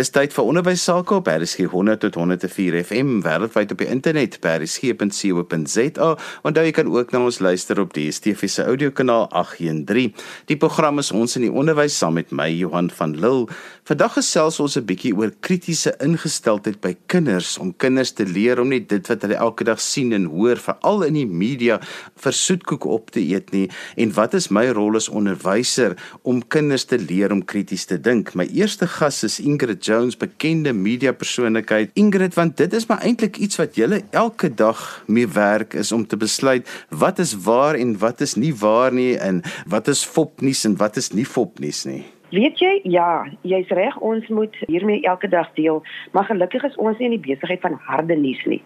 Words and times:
Dis 0.00 0.08
tyd 0.14 0.32
vir 0.32 0.46
onderwys 0.48 0.80
sake 0.86 1.12
op 1.12 1.26
RSG 1.28 1.66
100 1.68 2.00
tot 2.00 2.14
104 2.16 2.78
FM 2.86 3.18
wêreldwyd 3.20 3.74
op 3.74 3.82
die 3.82 3.88
internet 3.92 4.38
by 4.40 4.54
rsg.co.za. 4.62 6.06
Onthou 6.48 6.62
jy 6.64 6.70
kan 6.72 6.88
ook 6.88 7.10
na 7.12 7.20
ons 7.26 7.40
luister 7.44 7.82
op 7.82 7.92
die 7.92 8.06
DSTV 8.08 8.48
se 8.48 8.64
audiokanaal 8.64 9.26
813. 9.28 10.14
Die 10.48 10.56
program 10.56 11.02
is 11.02 11.10
ons 11.12 11.36
in 11.36 11.44
die 11.44 11.52
onderwys 11.52 11.98
saam 12.00 12.16
met 12.16 12.32
my 12.32 12.48
Johan 12.48 12.88
van 12.96 13.12
Lille. 13.20 13.50
Vandag 13.90 14.14
gesels 14.16 14.60
ons 14.62 14.78
'n 14.78 14.86
bietjie 14.88 15.12
oor 15.12 15.34
kritiese 15.40 15.92
ingesteldheid 16.00 16.80
by 16.80 16.94
kinders 17.06 17.58
om 17.58 17.74
kinders 17.76 18.12
te 18.12 18.24
leer 18.24 18.60
om 18.60 18.68
nie 18.68 18.80
dit 18.80 19.08
wat 19.08 19.22
hulle 19.22 19.36
elke 19.36 19.64
dag 19.64 19.80
sien 19.80 20.12
en 20.12 20.24
hoor 20.24 20.56
veral 20.56 21.02
in 21.02 21.14
die 21.14 21.26
media 21.26 21.80
vir 22.16 22.32
soetkoek 22.32 22.86
op 22.86 23.10
te 23.10 23.20
eet 23.20 23.52
nie 23.52 23.68
en 23.96 24.14
wat 24.14 24.34
is 24.34 24.48
my 24.48 24.70
rol 24.70 24.96
as 24.96 25.08
onderwyser 25.08 25.96
om 26.22 26.40
kinders 26.48 26.84
te 26.84 26.96
leer 26.96 27.32
om 27.32 27.44
krities 27.44 27.84
te 27.84 27.98
dink. 27.98 28.34
My 28.34 28.46
eerste 28.46 28.86
gas 28.86 29.24
is 29.24 29.40
Ingrid 29.40 29.89
Jones, 29.90 30.16
bekende 30.16 30.72
media 30.72 31.10
persoonlikheid. 31.12 31.90
Ingrid, 31.98 32.36
want 32.38 32.56
dit 32.60 32.72
is 32.78 32.86
maar 32.86 33.02
eintlik 33.02 33.40
iets 33.42 33.58
wat 33.58 33.74
julle 33.74 34.02
elke 34.14 34.52
dag 34.54 35.02
mee 35.10 35.26
werk 35.26 35.74
is 35.74 35.90
om 35.92 36.06
te 36.06 36.18
besluit 36.20 36.68
wat 36.94 37.18
is 37.18 37.34
waar 37.42 37.74
en 37.74 37.96
wat 37.98 38.22
is 38.22 38.36
nie 38.38 38.54
waar 38.54 38.94
nie 38.94 39.16
en 39.18 39.42
wat 39.66 39.90
is 39.90 40.04
fopnuus 40.06 40.64
en 40.68 40.78
wat 40.78 40.96
is 41.00 41.10
nie 41.10 41.26
fopnuus 41.26 41.84
nie. 41.90 42.04
Weet 42.30 42.60
jy? 42.62 42.76
Ja, 42.86 43.26
jy's 43.42 43.70
reg, 43.74 43.96
ons 44.06 44.28
moet 44.30 44.54
hiermee 44.70 45.02
elke 45.02 45.28
dag 45.28 45.48
deel, 45.56 45.80
maar 46.14 46.28
gelukkig 46.28 46.62
is 46.68 46.76
ons 46.78 46.98
nie 46.98 47.08
in 47.08 47.16
die 47.16 47.24
besigheid 47.24 47.58
van 47.64 47.74
harde 47.88 48.14
nuus 48.14 48.44
nie, 48.46 48.60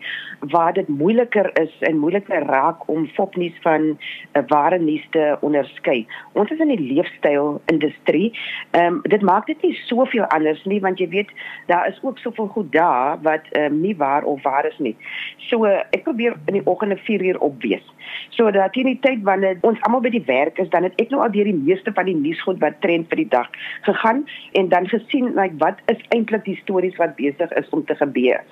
waar 0.53 0.75
dit 0.77 0.89
moeiliker 0.89 1.49
is 1.63 1.73
en 1.89 1.97
moeiliker 2.03 2.45
raak 2.45 2.83
om 2.93 3.07
fopnuus 3.17 3.57
van 3.65 3.87
'n 3.87 3.97
uh, 4.37 4.43
ware 4.53 4.79
nuus 4.79 5.07
te 5.17 5.37
onderskei. 5.41 6.05
Ons 6.33 6.51
is 6.51 6.61
in 6.61 6.75
die 6.77 6.93
leefstyl 6.93 7.61
industrie. 7.73 8.37
Ehm 8.71 9.01
um, 9.01 9.01
dit 9.03 9.23
maak 9.23 9.47
dit 9.47 9.63
nie 9.63 9.75
soveel 9.89 10.25
anders 10.25 10.65
nie, 10.65 10.81
want 10.81 10.99
jy 10.99 11.09
weet, 11.09 11.33
daar 11.67 11.89
is 11.89 12.03
ook 12.03 12.19
soveel 12.19 12.47
goed 12.47 12.73
daar 12.73 13.17
wat 13.23 13.49
ehm 13.51 13.73
um, 13.73 13.81
nie 13.81 13.97
waar 13.97 14.25
of 14.25 14.43
waar 14.43 14.67
is 14.67 14.79
nie. 14.79 14.97
So 15.37 15.65
uh, 15.65 15.81
ek 15.91 16.03
probeer 16.03 16.37
in 16.47 16.61
die 16.61 16.67
oggende 16.67 16.97
4 16.97 17.25
uur 17.25 17.41
opwees. 17.41 17.94
So 18.37 18.51
dat 18.51 18.77
in 18.77 18.89
die 18.91 18.99
tyd 19.01 19.23
wanneer 19.23 19.59
ons 19.63 19.81
almal 19.87 20.03
by 20.05 20.11
die 20.15 20.25
werk 20.27 20.59
is, 20.59 20.69
dan 20.73 20.87
het 20.87 20.97
ek 21.03 21.13
nou 21.13 21.23
al 21.23 21.33
deur 21.35 21.49
die 21.49 21.57
meeste 21.57 21.93
van 21.95 22.09
die 22.09 22.17
nuusgoed 22.19 22.61
wat 22.65 22.81
trend 22.83 23.09
vir 23.13 23.23
die 23.23 23.31
dag 23.31 23.49
gegaan 23.87 24.25
en 24.59 24.69
dan 24.73 24.89
gesien 24.91 25.33
like 25.39 25.55
wat 25.63 25.81
is 25.93 26.01
eintlik 26.17 26.45
die 26.49 26.59
stories 26.63 26.97
wat 26.99 27.17
besig 27.21 27.53
is 27.61 27.71
om 27.71 27.85
te 27.87 27.97
gebeur. 28.01 28.43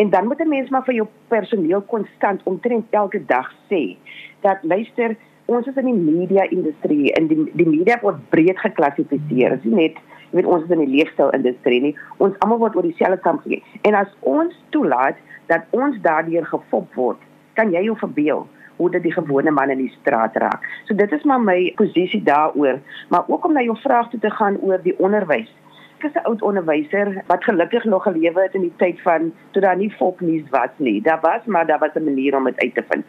En 0.00 0.10
dan 0.10 0.26
moet 0.26 0.40
'n 0.40 0.48
mens 0.48 0.70
maar 0.70 0.84
vir 0.84 0.94
jou 0.94 1.06
personeel 1.28 1.82
konstant 1.82 2.42
omtrent 2.44 2.86
elke 2.90 3.24
dag 3.26 3.52
sê 3.70 3.96
dat 4.40 4.58
luister 4.62 5.16
ons 5.46 5.66
is 5.66 5.76
in 5.76 5.84
die 5.84 6.16
media 6.16 6.42
industrie 6.50 7.12
en 7.12 7.28
die 7.30 7.50
die 7.54 7.68
media 7.68 7.98
word 8.02 8.18
breed 8.30 8.58
geklassifiseer. 8.58 9.50
Dit 9.50 9.64
is 9.64 9.72
net 9.72 9.94
jy 10.30 10.40
weet 10.40 10.46
ons 10.46 10.64
is 10.64 10.70
in 10.70 10.82
die 10.84 10.96
leefstyl 10.96 11.30
industrie 11.30 11.80
nie. 11.80 11.94
Ons 12.18 12.38
almal 12.38 12.58
word 12.58 12.76
oor 12.76 12.82
dieselfde 12.82 13.20
kam 13.22 13.38
gegee. 13.44 13.62
En 13.82 13.94
as 13.94 14.10
ons 14.20 14.54
toelaat 14.70 15.16
dat 15.46 15.62
ons 15.70 16.00
daardeur 16.02 16.46
gefop 16.46 16.94
word, 16.94 17.18
kan 17.54 17.70
jy 17.72 17.84
jou 17.86 17.96
verbeel 17.96 18.46
hoe 18.76 18.90
dit 18.90 19.02
die 19.02 19.12
gewone 19.12 19.50
man 19.50 19.70
in 19.70 19.78
die 19.78 19.92
straat 20.00 20.36
raak. 20.36 20.64
So 20.84 20.94
dit 20.94 21.12
is 21.12 21.24
maar 21.24 21.40
my 21.40 21.72
posisie 21.76 22.22
daaroor, 22.22 22.80
maar 23.08 23.24
ook 23.26 23.44
om 23.44 23.52
na 23.52 23.62
jou 23.62 23.76
vraag 23.80 24.10
toe 24.10 24.20
te 24.20 24.30
gaan 24.30 24.58
oor 24.60 24.82
die 24.82 24.98
onderwys. 24.98 25.52
Ek 25.98 26.10
is 26.10 26.14
'n 26.14 26.26
oud 26.28 26.42
onderwyser 26.42 27.22
wat 27.26 27.44
gelukkig 27.44 27.84
nog 27.84 28.02
gelewe 28.02 28.42
het 28.42 28.54
in 28.54 28.60
die 28.60 28.76
tyd 28.76 29.00
van 29.00 29.32
toe 29.50 29.62
daar 29.62 29.76
nie 29.76 29.90
fopnuus 29.90 30.48
was 30.50 30.74
nie. 30.76 31.02
Daar 31.02 31.20
was 31.20 31.44
maar 31.44 31.66
daar 31.66 31.78
was 31.78 31.94
'n 31.94 32.04
manier 32.04 32.36
om 32.36 32.44
dit 32.44 32.60
uit 32.60 32.74
te 32.74 32.84
vind. 32.88 33.04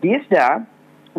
Deesdae 0.00 0.64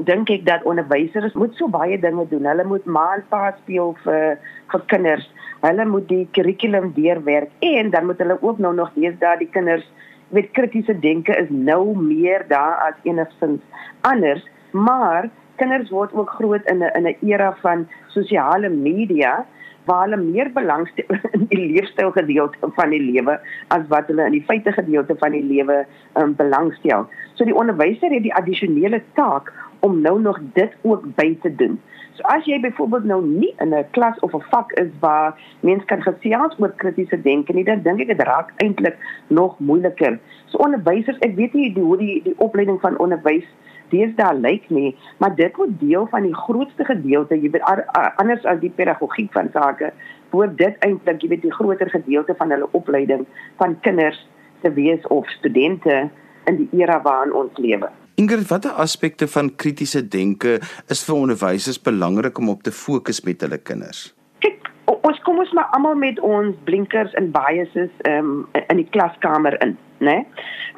dink 0.03 0.29
ek 0.29 0.45
dat 0.45 0.63
onderwysers 0.63 1.33
moet 1.33 1.55
so 1.55 1.67
baie 1.67 1.99
dinge 1.99 2.27
doen. 2.27 2.45
Hulle 2.45 2.63
moet 2.63 2.85
maandpaas 2.85 3.55
speel 3.63 3.95
vir 4.03 4.37
vir 4.71 4.81
kinders. 4.85 5.29
Hulle 5.61 5.85
moet 5.85 6.07
die 6.07 6.27
kurrikulum 6.31 6.91
deurwerk 6.93 7.49
en 7.59 7.89
dan 7.89 8.05
moet 8.05 8.17
hulle 8.17 8.37
ook 8.41 8.57
nou 8.57 8.73
nog 8.75 8.91
deesdae 8.93 9.37
die 9.37 9.49
kinders 9.49 9.87
weet 10.29 10.51
kritiese 10.51 10.99
denke 10.99 11.35
is 11.37 11.49
nou 11.49 11.97
meer 11.97 12.45
daar 12.47 12.75
as 12.87 13.01
enigstens 13.03 13.61
anders, 14.01 14.47
maar 14.71 15.29
kinders 15.55 15.89
word 15.89 16.13
ook 16.13 16.29
groot 16.29 16.65
in 16.71 16.83
'n 16.83 16.91
in 16.97 17.07
'n 17.07 17.17
era 17.29 17.55
van 17.61 17.87
sosiale 18.07 18.69
media 18.69 19.45
waar 19.85 20.01
hulle 20.03 20.17
meer 20.17 20.51
belangstel 20.51 21.17
in 21.35 21.45
die 21.49 21.65
leefstyl 21.73 22.11
gedeelte 22.11 22.69
van 22.75 22.89
die 22.89 23.01
lewe 23.01 23.39
as 23.67 23.85
wat 23.87 24.07
hulle 24.07 24.25
in 24.25 24.37
die 24.37 24.45
feite 24.47 24.71
gedeelte 24.71 25.15
van 25.21 25.31
die 25.31 25.43
lewe 25.43 25.85
um, 26.17 26.35
belangstel. 26.35 27.07
So 27.33 27.45
die 27.45 27.55
onderwyser 27.55 28.13
het 28.13 28.23
die 28.23 28.33
addisionele 28.33 29.01
taak 29.13 29.53
om 29.85 30.01
nou 30.01 30.15
nog 30.21 30.39
dit 30.53 30.71
ook 30.81 31.05
by 31.15 31.37
te 31.41 31.55
doen. 31.55 31.77
So 32.15 32.23
as 32.31 32.45
jy 32.47 32.61
byvoorbeeld 32.63 33.03
nou 33.11 33.19
nie 33.25 33.51
in 33.59 33.73
'n 33.75 33.85
klas 33.91 34.19
of 34.19 34.33
'n 34.33 34.47
vak 34.51 34.71
is 34.71 34.91
waar 34.99 35.35
mense 35.59 35.85
kan 35.85 36.01
gesels 36.01 36.55
oor 36.59 36.73
kritiese 36.75 37.21
denke 37.21 37.53
nie, 37.53 37.63
dan 37.63 37.81
dink 37.81 37.99
ek 37.99 38.07
dit 38.07 38.27
raak 38.27 38.53
eintlik 38.57 38.97
nog 39.27 39.59
moeiliker. 39.59 40.19
So 40.45 40.57
onderwysers, 40.57 41.17
ek 41.19 41.35
weet 41.35 41.53
nie 41.53 41.73
die, 41.73 41.83
hoe 41.83 41.97
die 41.97 42.21
die 42.23 42.37
opleiding 42.37 42.79
van 42.81 42.97
onderwys 42.97 43.45
deesdae 43.89 44.33
lyk 44.39 44.69
nie, 44.69 44.95
maar 45.17 45.35
dit 45.35 45.57
moet 45.57 45.79
deel 45.79 46.07
van 46.07 46.23
die 46.23 46.35
grootste 46.35 46.85
gedeelte, 46.85 47.41
jy 47.41 47.49
weet 47.49 47.85
anders 48.15 48.45
as 48.45 48.59
die 48.59 48.73
pedagogiek 48.75 49.31
van 49.31 49.49
sake, 49.53 49.91
word 50.31 50.57
dit 50.57 50.75
eintlik 50.79 51.21
jy 51.21 51.29
weet 51.29 51.41
die 51.41 51.53
groter 51.53 51.89
gedeelte 51.89 52.35
van 52.35 52.49
hulle 52.49 52.71
opleiding 52.71 53.25
van 53.57 53.79
kinders 53.79 54.27
te 54.61 54.73
wees 54.73 55.07
of 55.07 55.29
studente 55.29 56.09
in 56.45 56.55
die 56.55 56.69
era 56.81 57.01
waarin 57.01 57.33
ons 57.33 57.57
lewe. 57.57 57.89
Ingrid, 58.15 58.47
watter 58.47 58.71
aspekte 58.71 59.27
van 59.27 59.49
kritiese 59.59 59.99
denke 60.07 60.53
is 60.93 61.01
vir 61.03 61.15
onderwysers 61.15 61.81
belangrik 61.83 62.37
om 62.39 62.49
op 62.53 62.61
te 62.63 62.71
fokus 62.71 63.19
met 63.27 63.41
hulle 63.43 63.57
kinders? 63.59 64.05
Kyk, 64.45 64.69
ons 64.87 65.19
kom 65.27 65.41
ons 65.43 65.51
maar 65.57 65.67
almal 65.75 65.97
met 65.99 66.21
ons 66.23 66.55
blinkers 66.69 67.11
en 67.19 67.27
biases 67.35 67.91
um, 68.07 68.45
in 68.61 68.79
die 68.79 68.87
klaskamer 68.95 69.57
in, 69.65 69.75
né? 69.99 70.21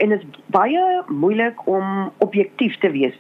En 0.01 0.15
dit 0.15 0.25
is 0.25 0.41
baie 0.55 0.81
moeilik 1.13 1.61
om 1.69 2.09
objektief 2.25 2.73
te 2.81 2.89
wees. 2.95 3.13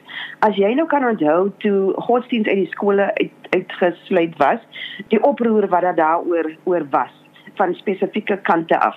As 0.49 0.57
jy 0.57 0.73
nou 0.73 0.87
kan 0.89 1.05
onthou 1.05 1.51
toe 1.61 1.93
godsdienst 2.09 2.49
uit 2.49 2.63
die 2.63 2.73
skole 2.73 3.11
uit, 3.21 3.53
uitgesluit 3.53 4.33
was, 4.41 4.65
die 5.13 5.21
oproer 5.21 5.69
wat 5.69 5.85
daar 5.85 6.01
daaroor 6.01 6.55
oor 6.65 6.89
was 6.89 7.13
van 7.57 7.73
spesifieke 7.75 8.37
kante 8.47 8.79
af. 8.79 8.95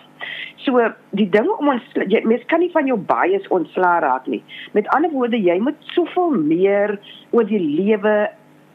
So 0.65 0.83
die 1.17 1.29
ding 1.29 1.49
om 1.59 1.73
ons 1.75 1.83
jy 2.07 2.23
mens 2.29 2.45
kan 2.53 2.61
nie 2.61 2.73
van 2.75 2.87
jou 2.87 2.99
bias 2.99 3.49
ontslaa 3.49 4.01
raak 4.05 4.27
nie. 4.27 4.43
Met 4.77 4.89
ander 4.97 5.11
woorde, 5.11 5.41
jy 5.41 5.59
moet 5.61 5.79
soveel 5.95 6.37
meer 6.37 6.99
oor 7.31 7.49
die 7.49 7.61
lewe 7.61 8.29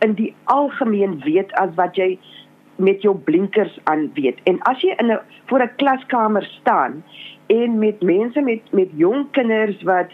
in 0.06 0.16
die 0.18 0.34
algemeen 0.52 1.20
weet 1.26 1.54
as 1.62 1.72
wat 1.80 1.96
jy 1.96 2.16
met 2.76 3.02
jou 3.02 3.16
blinkers 3.28 3.78
aan 3.92 4.10
weet. 4.14 4.42
En 4.44 4.60
as 4.70 4.82
jy 4.82 4.96
in 5.00 5.12
'n 5.12 5.20
voor 5.48 5.64
'n 5.64 5.76
klaskamer 5.78 6.44
staan 6.44 7.04
en 7.48 7.80
met 7.80 8.02
mense 8.02 8.42
met 8.42 8.62
met 8.74 8.90
jong 8.96 9.32
kinders 9.32 9.84
wat 9.84 10.12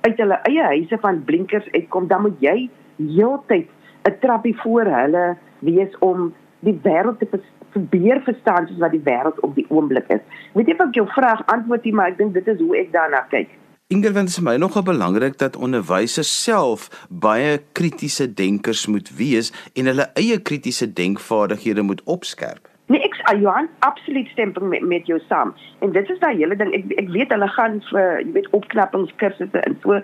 uit 0.00 0.16
hulle 0.16 0.38
eie 0.42 0.62
huise 0.62 0.98
van 1.00 1.24
blinkers 1.24 1.70
uitkom, 1.70 2.06
dan 2.08 2.22
moet 2.22 2.40
jy 2.40 2.68
heeltyd 2.96 3.68
'n 4.08 4.18
trappie 4.20 4.56
voor 4.60 4.84
hulle 4.84 5.36
wees 5.58 5.98
om 5.98 6.34
die 6.60 6.78
wêreld 6.82 7.18
te 7.18 7.26
probeer 7.74 8.22
verstaan 8.26 8.68
soos 8.70 8.80
wat 8.82 8.94
die 8.94 9.02
wêreld 9.04 9.42
op 9.46 9.54
die 9.58 9.66
oomblik 9.68 10.08
is. 10.14 10.24
Weet 10.54 10.70
jy 10.70 10.78
of 10.78 10.86
ek 10.88 10.98
jou 11.00 11.06
vraag 11.12 11.44
antwoord 11.52 11.86
nie, 11.86 11.94
maar 11.94 12.14
ek 12.14 12.18
dink 12.22 12.34
dit 12.38 12.50
is 12.54 12.60
hoe 12.62 12.76
ek 12.80 12.92
daarna 12.94 13.24
kyk. 13.34 13.52
Ingerwind 13.92 14.32
is 14.32 14.40
my 14.40 14.56
nogal 14.56 14.82
belangrik 14.82 15.36
dat 15.38 15.58
onderwysers 15.60 16.30
self 16.42 16.86
baie 17.10 17.58
kritiese 17.76 18.30
denkers 18.32 18.86
moet 18.88 19.10
wees 19.18 19.52
en 19.76 19.90
hulle 19.92 20.08
eie 20.18 20.38
kritiese 20.40 20.88
denkvaardighede 20.88 21.84
moet 21.84 22.00
opskerp. 22.08 22.64
Nee, 22.92 23.00
ek 23.00 23.14
uh, 23.16 23.32
Johan, 23.40 23.68
absoluut 23.86 24.28
stem 24.28 24.52
met 24.60 24.82
met 24.84 25.06
jou 25.08 25.16
saam. 25.28 25.54
En 25.80 25.92
dit 25.92 26.10
is 26.10 26.18
daai 26.20 26.36
hele 26.36 26.56
ding. 26.60 26.72
Ek 26.76 26.90
ek 27.00 27.08
weet 27.14 27.30
hulle 27.32 27.48
gaan 27.54 27.78
vir 27.88 28.18
jy 28.20 28.32
weet 28.34 28.50
opknappingskursusse 28.58 29.62
en 29.64 29.76
so 29.80 30.00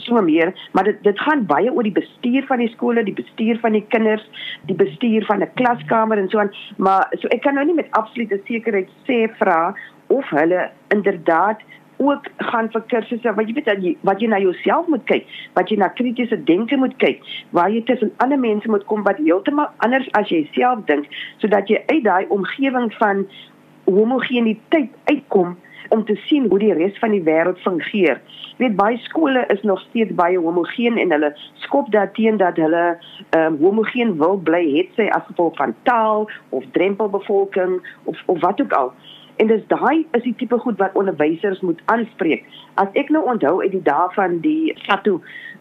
so 0.00 0.22
meer, 0.24 0.54
maar 0.72 0.88
dit 0.88 1.02
dit 1.04 1.20
gaan 1.26 1.44
baie 1.50 1.68
oor 1.68 1.84
die 1.84 1.92
bestuur 1.98 2.48
van 2.48 2.64
die 2.64 2.70
skole, 2.72 3.04
die 3.04 3.18
bestuur 3.18 3.60
van 3.60 3.76
die 3.76 3.84
kinders, 3.92 4.24
die 4.70 4.78
bestuur 4.78 5.28
van 5.28 5.44
'n 5.44 5.52
klaskamer 5.60 6.18
en 6.18 6.32
so 6.32 6.40
aan. 6.40 6.54
Maar 6.78 7.12
so 7.20 7.28
ek 7.28 7.44
kan 7.44 7.54
nou 7.54 7.66
nie 7.68 7.76
met 7.82 7.92
absolute 8.00 8.40
sekerheid 8.48 8.88
sê 9.04 9.28
vra 9.36 9.74
of 10.08 10.24
hulle 10.30 10.70
inderdaad 10.88 11.60
ook 12.02 12.28
gaan 12.50 12.70
vir 12.74 12.84
kursusse 12.92 13.34
wat 13.38 13.48
jy 13.48 13.54
weet 13.58 13.70
dat 13.70 13.82
jy 13.84 13.94
wat 14.08 14.20
jy 14.22 14.28
na 14.32 14.40
jouself 14.42 14.90
moet 14.92 15.04
kyk, 15.10 15.26
wat 15.58 15.70
jy 15.70 15.78
na 15.80 15.88
kritiese 15.98 16.38
denke 16.50 16.76
moet 16.76 16.94
kyk, 17.02 17.22
waar 17.56 17.70
jy 17.72 17.82
tussen 17.88 18.12
ander 18.24 18.40
mense 18.40 18.70
moet 18.70 18.86
kom 18.90 19.04
wat 19.08 19.20
heeltemal 19.22 19.70
anders 19.86 20.08
as 20.18 20.30
jy 20.32 20.44
self 20.56 20.84
dink, 20.90 21.08
sodat 21.42 21.70
jy 21.70 21.82
uit 21.90 22.04
daai 22.06 22.26
omgewing 22.34 22.90
van 23.00 23.26
homogeniteit 23.90 24.90
uitkom 25.10 25.56
om 25.92 26.04
te 26.08 26.16
sien 26.26 26.48
hoe 26.48 26.58
die 26.58 26.72
res 26.72 26.96
van 27.02 27.12
die 27.12 27.22
wêreld 27.26 27.58
fungeer. 27.64 28.20
Jy 28.56 28.66
weet 28.66 28.76
baie 28.78 28.98
skole 29.04 29.42
is 29.52 29.62
nog 29.68 29.80
steeds 29.88 30.14
baie 30.16 30.38
homogeen 30.40 30.98
en 31.00 31.12
hulle 31.12 31.32
skop 31.64 31.90
daarteen 31.92 32.38
dat 32.40 32.60
hulle 32.60 32.84
ehm 32.94 33.54
um, 33.54 33.58
homogeen 33.60 34.14
wil 34.20 34.38
bly 34.48 34.62
het 34.76 34.92
sy 34.96 35.08
as 35.16 35.26
gevolg 35.30 35.56
van 35.60 35.74
taal 35.88 36.28
of 36.48 36.64
drempelbevolking 36.76 37.80
of 38.04 38.22
of 38.26 38.40
wat 38.40 38.60
ook 38.62 38.72
al. 38.78 38.92
En 39.42 39.48
dis 39.50 39.62
daai 39.66 40.04
is 40.14 40.22
die 40.22 40.34
tipe 40.38 40.58
goed 40.62 40.76
wat 40.78 40.94
onderwysers 40.94 41.60
moet 41.66 41.80
aanspreek. 41.90 42.44
As 42.78 42.90
ek 43.00 43.08
nou 43.10 43.24
onthou 43.26 43.56
uit 43.64 43.72
die 43.72 43.82
dae 43.82 44.04
van 44.14 44.36
die 44.44 44.70
SATU 44.84 45.16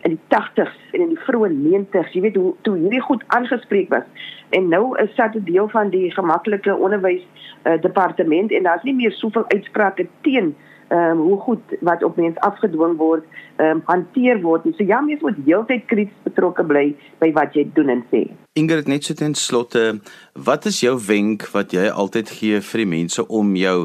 in 0.05 0.13
die 0.13 0.19
80s 0.37 0.75
en 0.93 1.05
in 1.07 1.15
die 1.15 1.21
vroeë 1.25 1.49
90s, 1.55 2.11
jy 2.13 2.21
weet 2.27 2.37
hoe 2.37 2.51
toe 2.67 2.75
hierdie 2.77 3.01
goed 3.07 3.23
aangespreek 3.33 3.89
was. 3.89 4.05
En 4.53 4.69
nou 4.69 4.83
is 5.01 5.09
SATU 5.17 5.41
deel 5.47 5.69
van 5.73 5.89
die 5.89 6.11
gemaklike 6.13 6.75
onderwys 6.75 7.25
uh, 7.63 7.79
departement 7.81 8.53
en 8.53 8.69
daar's 8.69 8.85
nie 8.85 8.93
meer 8.99 9.17
soveel 9.17 9.49
uitsprake 9.49 10.05
teen 10.27 10.53
ehm 10.91 11.11
um, 11.11 11.19
hoe 11.27 11.37
goed 11.39 11.75
wat 11.79 12.03
op 12.03 12.17
mens 12.19 12.39
afgedwing 12.43 12.97
word, 12.99 13.23
ehm 13.55 13.77
um, 13.77 13.81
hanteer 13.85 14.41
word. 14.41 14.65
So 14.77 14.83
ja, 14.83 14.99
mens 15.01 15.21
moet 15.21 15.37
heeltyd 15.45 15.85
krities 15.87 16.23
betrokke 16.25 16.65
bly 16.67 16.89
by 17.23 17.31
wat 17.37 17.55
jy 17.55 17.63
doen 17.73 17.93
en 17.93 18.03
sê. 18.11 18.25
Ingrid 18.59 18.89
net 18.91 19.07
so 19.07 19.15
ten 19.15 19.33
slotte, 19.39 20.01
wat 20.35 20.67
is 20.67 20.81
jou 20.83 20.97
wenk 21.07 21.47
wat 21.53 21.71
jy 21.71 21.87
altyd 22.03 22.33
gee 22.35 22.59
vir 22.67 22.83
die 22.83 22.89
mense 22.97 23.23
om 23.27 23.55
jou 23.55 23.77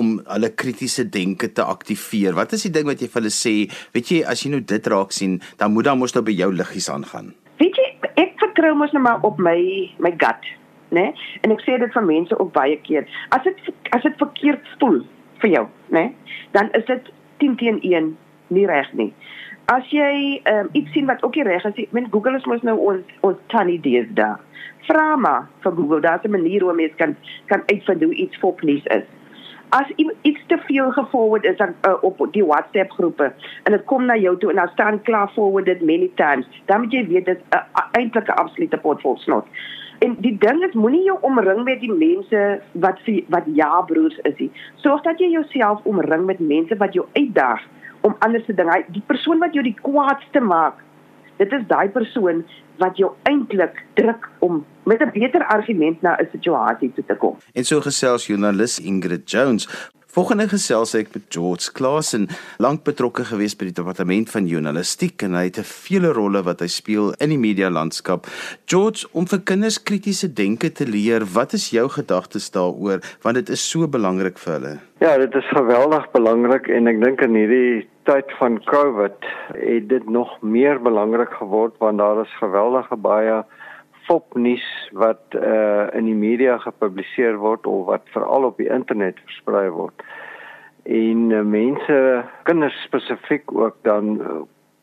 om 0.00 0.16
hulle 0.24 0.52
kritiese 0.62 1.04
denke 1.04 1.52
te 1.52 1.66
aktiveer? 1.76 2.32
Wat 2.40 2.56
is 2.56 2.64
die 2.64 2.72
ding 2.72 2.88
wat 2.88 3.04
jy 3.04 3.12
vir 3.12 3.20
hulle 3.20 3.36
sê, 3.36 3.54
weet 3.92 4.12
jy, 4.14 4.24
as 4.24 4.46
jy 4.46 4.54
nou 4.54 4.64
dit 4.64 4.92
raak 4.94 5.12
sien, 5.12 5.40
dan 5.60 5.76
moet 5.76 5.90
dan 5.90 6.00
mos 6.00 6.16
nou 6.16 6.24
by 6.24 6.32
jou 6.32 6.48
liggies 6.56 6.88
aangaan. 6.88 7.34
Weet 7.60 7.76
jy, 7.76 7.88
ek 8.24 8.38
vertrou 8.40 8.72
mos 8.80 8.96
nou 8.96 9.04
maar 9.04 9.20
op 9.28 9.36
my 9.36 9.58
my 10.00 10.16
gut, 10.16 10.48
né? 10.88 11.10
Nee? 11.10 11.32
En 11.44 11.52
ek 11.52 11.60
sê 11.68 11.76
dit 11.76 11.92
vir 11.92 12.08
mense 12.08 12.40
ook 12.40 12.56
baie 12.56 12.80
keer. 12.88 13.04
As 13.36 13.44
dit 13.44 13.68
as 13.92 14.08
dit 14.08 14.16
verkeerd 14.24 14.72
voel, 14.80 15.02
vir 15.44 15.52
jou, 15.52 15.66
né? 15.88 16.00
Nee? 16.00 16.36
Dan 16.56 16.70
is 16.72 16.84
dit 16.88 17.12
10 17.42 17.56
teen 17.60 17.80
1 17.80 18.16
nie 18.54 18.66
reg 18.66 18.92
nie. 18.92 19.12
As 19.72 19.88
jy 19.92 20.40
um, 20.50 20.68
iets 20.76 20.92
sien 20.92 21.08
wat 21.08 21.22
ook 21.24 21.36
nie 21.38 21.46
reg 21.46 21.64
is, 21.64 21.86
men 21.96 22.10
Google 22.12 22.36
is 22.36 22.48
mos 22.48 22.64
nou 22.68 22.76
ons 22.92 23.12
ons 23.24 23.38
tannie 23.52 23.80
dies 23.80 24.08
daar. 24.18 24.40
Vra 24.88 25.14
maar 25.16 25.46
vir 25.64 25.76
Google, 25.76 26.00
daar's 26.04 26.24
'n 26.24 26.30
manier 26.30 26.62
hoe 26.62 26.74
mens 26.74 26.96
kan 26.96 27.16
kan 27.46 27.62
uitvind 27.66 28.02
hoe 28.02 28.14
iets 28.14 28.36
fopnuus 28.36 28.84
is. 28.84 29.06
As 29.68 29.88
iets 30.22 30.42
te 30.46 30.58
veel 30.66 30.92
geforward 30.92 31.44
is 31.44 31.56
dan 31.56 31.74
uh, 31.88 31.94
op 32.00 32.26
die 32.30 32.44
WhatsApp 32.44 32.90
groepe 32.90 33.32
en 33.62 33.72
dit 33.72 33.84
kom 33.84 34.04
na 34.04 34.16
jou 34.16 34.36
toe 34.38 34.50
en 34.50 34.56
dan 34.56 34.68
staan 34.68 35.02
klaar 35.02 35.30
forwarded 35.34 35.80
many 35.80 36.10
times, 36.14 36.46
dan 36.64 36.80
moet 36.80 36.92
jy 36.92 37.06
weet 37.06 37.24
dit 37.24 37.38
'n 37.38 37.56
uh, 37.56 37.88
eintlik 37.92 38.28
'n 38.28 38.40
absolute 38.44 38.76
pot 38.76 39.00
vol 39.00 39.16
snot. 39.18 39.46
En 39.98 40.16
die 40.20 40.36
ding 40.38 40.64
is 40.64 40.74
moenie 40.74 41.04
jou 41.04 41.18
omring 41.20 41.64
met 41.64 41.80
die 41.80 41.92
mense 41.92 42.60
wat 42.72 42.98
wat 43.28 43.46
ja 43.46 43.80
broers 43.86 44.18
is 44.22 44.36
nie. 44.38 44.50
Sorg 44.82 45.02
dat 45.02 45.18
jy 45.18 45.30
jouself 45.30 45.84
omring 45.84 46.26
met 46.26 46.38
mense 46.38 46.76
wat 46.76 46.92
jou 46.92 47.06
uitdaag 47.12 47.62
om 48.00 48.16
anders 48.18 48.44
te 48.46 48.54
dink. 48.54 48.90
Die 48.92 49.04
persoon 49.06 49.38
wat 49.38 49.54
jou 49.54 49.64
die 49.64 49.76
kwaadste 49.82 50.40
maak, 50.40 50.82
dit 51.36 51.52
is 51.52 51.66
daai 51.66 51.88
persoon 51.88 52.44
wat 52.82 52.98
jou 52.98 53.12
eintlik 53.22 53.84
druk 53.94 54.28
om 54.38 54.64
met 54.84 55.00
'n 55.00 55.10
beter 55.12 55.44
argument 55.46 56.02
na 56.02 56.16
'n 56.16 56.28
situasie 56.32 56.92
toe 56.94 57.04
te 57.06 57.16
kom. 57.16 57.36
En 57.52 57.64
so 57.64 57.80
gesels 57.80 58.26
joernalis 58.26 58.80
Ingrid 58.80 59.30
Jones 59.30 59.90
Volgende 60.14 60.44
gesels 60.46 60.92
ek 60.94 61.08
met 61.10 61.24
George 61.34 61.72
Klasen, 61.74 62.28
lank 62.62 62.84
betrokke 62.86 63.24
gewees 63.26 63.56
by 63.58 63.66
die 63.66 63.74
departement 63.74 64.28
van 64.30 64.44
journalistiek 64.46 65.24
en 65.26 65.34
hy 65.34 65.48
het 65.48 65.58
'n 65.58 65.66
vele 65.66 66.12
rolle 66.14 66.42
wat 66.46 66.60
hy 66.62 66.68
speel 66.70 67.10
in 67.18 67.34
die 67.34 67.38
media 67.38 67.66
landskap. 67.68 68.28
George, 68.70 69.08
om 69.10 69.26
vir 69.26 69.40
kinders 69.42 69.82
kritiese 69.82 70.30
denke 70.30 70.70
te 70.70 70.86
leer, 70.86 71.26
wat 71.34 71.52
is 71.58 71.70
jou 71.70 71.88
gedagtes 71.88 72.46
daaroor 72.54 73.02
want 73.22 73.34
dit 73.34 73.48
is 73.48 73.70
so 73.70 73.88
belangrik 73.88 74.38
vir 74.38 74.52
hulle? 74.52 74.78
Ja, 75.00 75.18
dit 75.18 75.34
is 75.34 75.48
geweldig 75.50 76.06
belangrik 76.12 76.68
en 76.68 76.86
ek 76.86 77.02
dink 77.02 77.20
in 77.20 77.34
hierdie 77.34 77.88
tyd 78.04 78.30
van 78.38 78.62
COVID 78.70 79.18
het 79.58 79.88
dit 79.88 80.08
nog 80.08 80.30
meer 80.42 80.78
belangrik 80.78 81.34
geword 81.42 81.74
want 81.78 81.98
daar 81.98 82.22
is 82.22 82.38
geweldige 82.38 82.96
baie 82.96 83.42
fopnuus 84.06 84.64
wat 84.92 85.36
uh 85.38 85.86
in 85.96 86.08
die 86.10 86.18
media 86.18 86.58
gepubliseer 86.58 87.38
word 87.40 87.66
of 87.66 87.86
wat 87.86 88.08
veral 88.16 88.44
op 88.50 88.56
die 88.60 88.68
internet 88.68 89.20
versprei 89.24 89.68
word. 89.70 90.04
En 90.84 91.30
uh, 91.30 91.40
mense, 91.40 92.24
kinders 92.44 92.76
spesifiek 92.84 93.54
ook 93.54 93.76
dan 93.82 94.20
uh, 94.20 94.42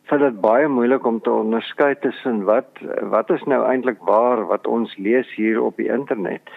vind 0.09 0.21
dit 0.21 0.41
baie 0.41 0.67
moeilik 0.67 1.05
om 1.05 1.21
te 1.21 1.31
onderskei 1.31 1.93
tussen 1.99 2.43
wat 2.49 2.81
wat 3.13 3.29
is 3.29 3.43
nou 3.43 3.61
eintlik 3.65 4.01
waar 4.07 4.45
wat 4.49 4.67
ons 4.67 4.97
lees 4.97 5.29
hier 5.35 5.61
op 5.61 5.77
die 5.77 5.91
internet 5.93 6.49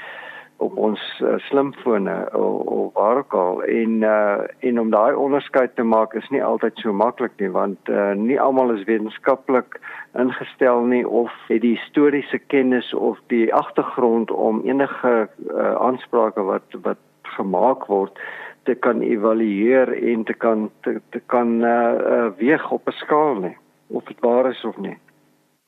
op 0.56 0.76
ons 0.76 1.00
uh, 1.20 1.34
slimfone 1.48 2.28
of, 2.32 2.60
of 2.60 2.92
waar 2.94 3.16
ook 3.16 3.34
al. 3.34 3.62
En 3.62 3.90
uh, 4.02 4.38
en 4.58 4.80
om 4.80 4.90
daai 4.90 5.14
onderskeid 5.14 5.74
te 5.74 5.82
maak 5.82 6.14
is 6.14 6.28
nie 6.28 6.44
altyd 6.44 6.78
so 6.78 6.92
maklik 6.92 7.32
nie 7.38 7.50
want 7.50 7.88
uh, 7.88 8.12
nie 8.12 8.40
almal 8.40 8.70
is 8.74 8.84
wetenskaplik 8.84 9.80
ingestel 10.18 10.84
nie 10.90 11.02
of 11.08 11.32
het 11.48 11.60
die 11.62 11.74
historiese 11.76 12.38
kennis 12.38 12.94
of 12.94 13.18
die 13.32 13.54
agtergrond 13.54 14.30
om 14.30 14.62
enige 14.64 15.28
uh, 15.50 15.74
aansprake 15.74 16.42
wat 16.42 16.78
wat 16.86 17.02
gemaak 17.36 17.86
word 17.86 18.18
te 18.64 18.74
kan 18.74 19.02
evalueer 19.02 19.92
en 20.12 20.24
te 20.24 20.34
kan 20.34 20.70
te, 20.86 21.00
te 21.10 21.20
kan 21.26 21.60
uh, 21.64 21.70
uh, 21.70 22.28
weeg 22.38 22.70
op 22.70 22.88
'n 22.88 22.98
skaal 23.02 23.34
nie 23.34 23.56
of 23.86 24.04
dit 24.04 24.20
waar 24.20 24.50
is 24.50 24.64
of 24.64 24.76
nie 24.76 24.98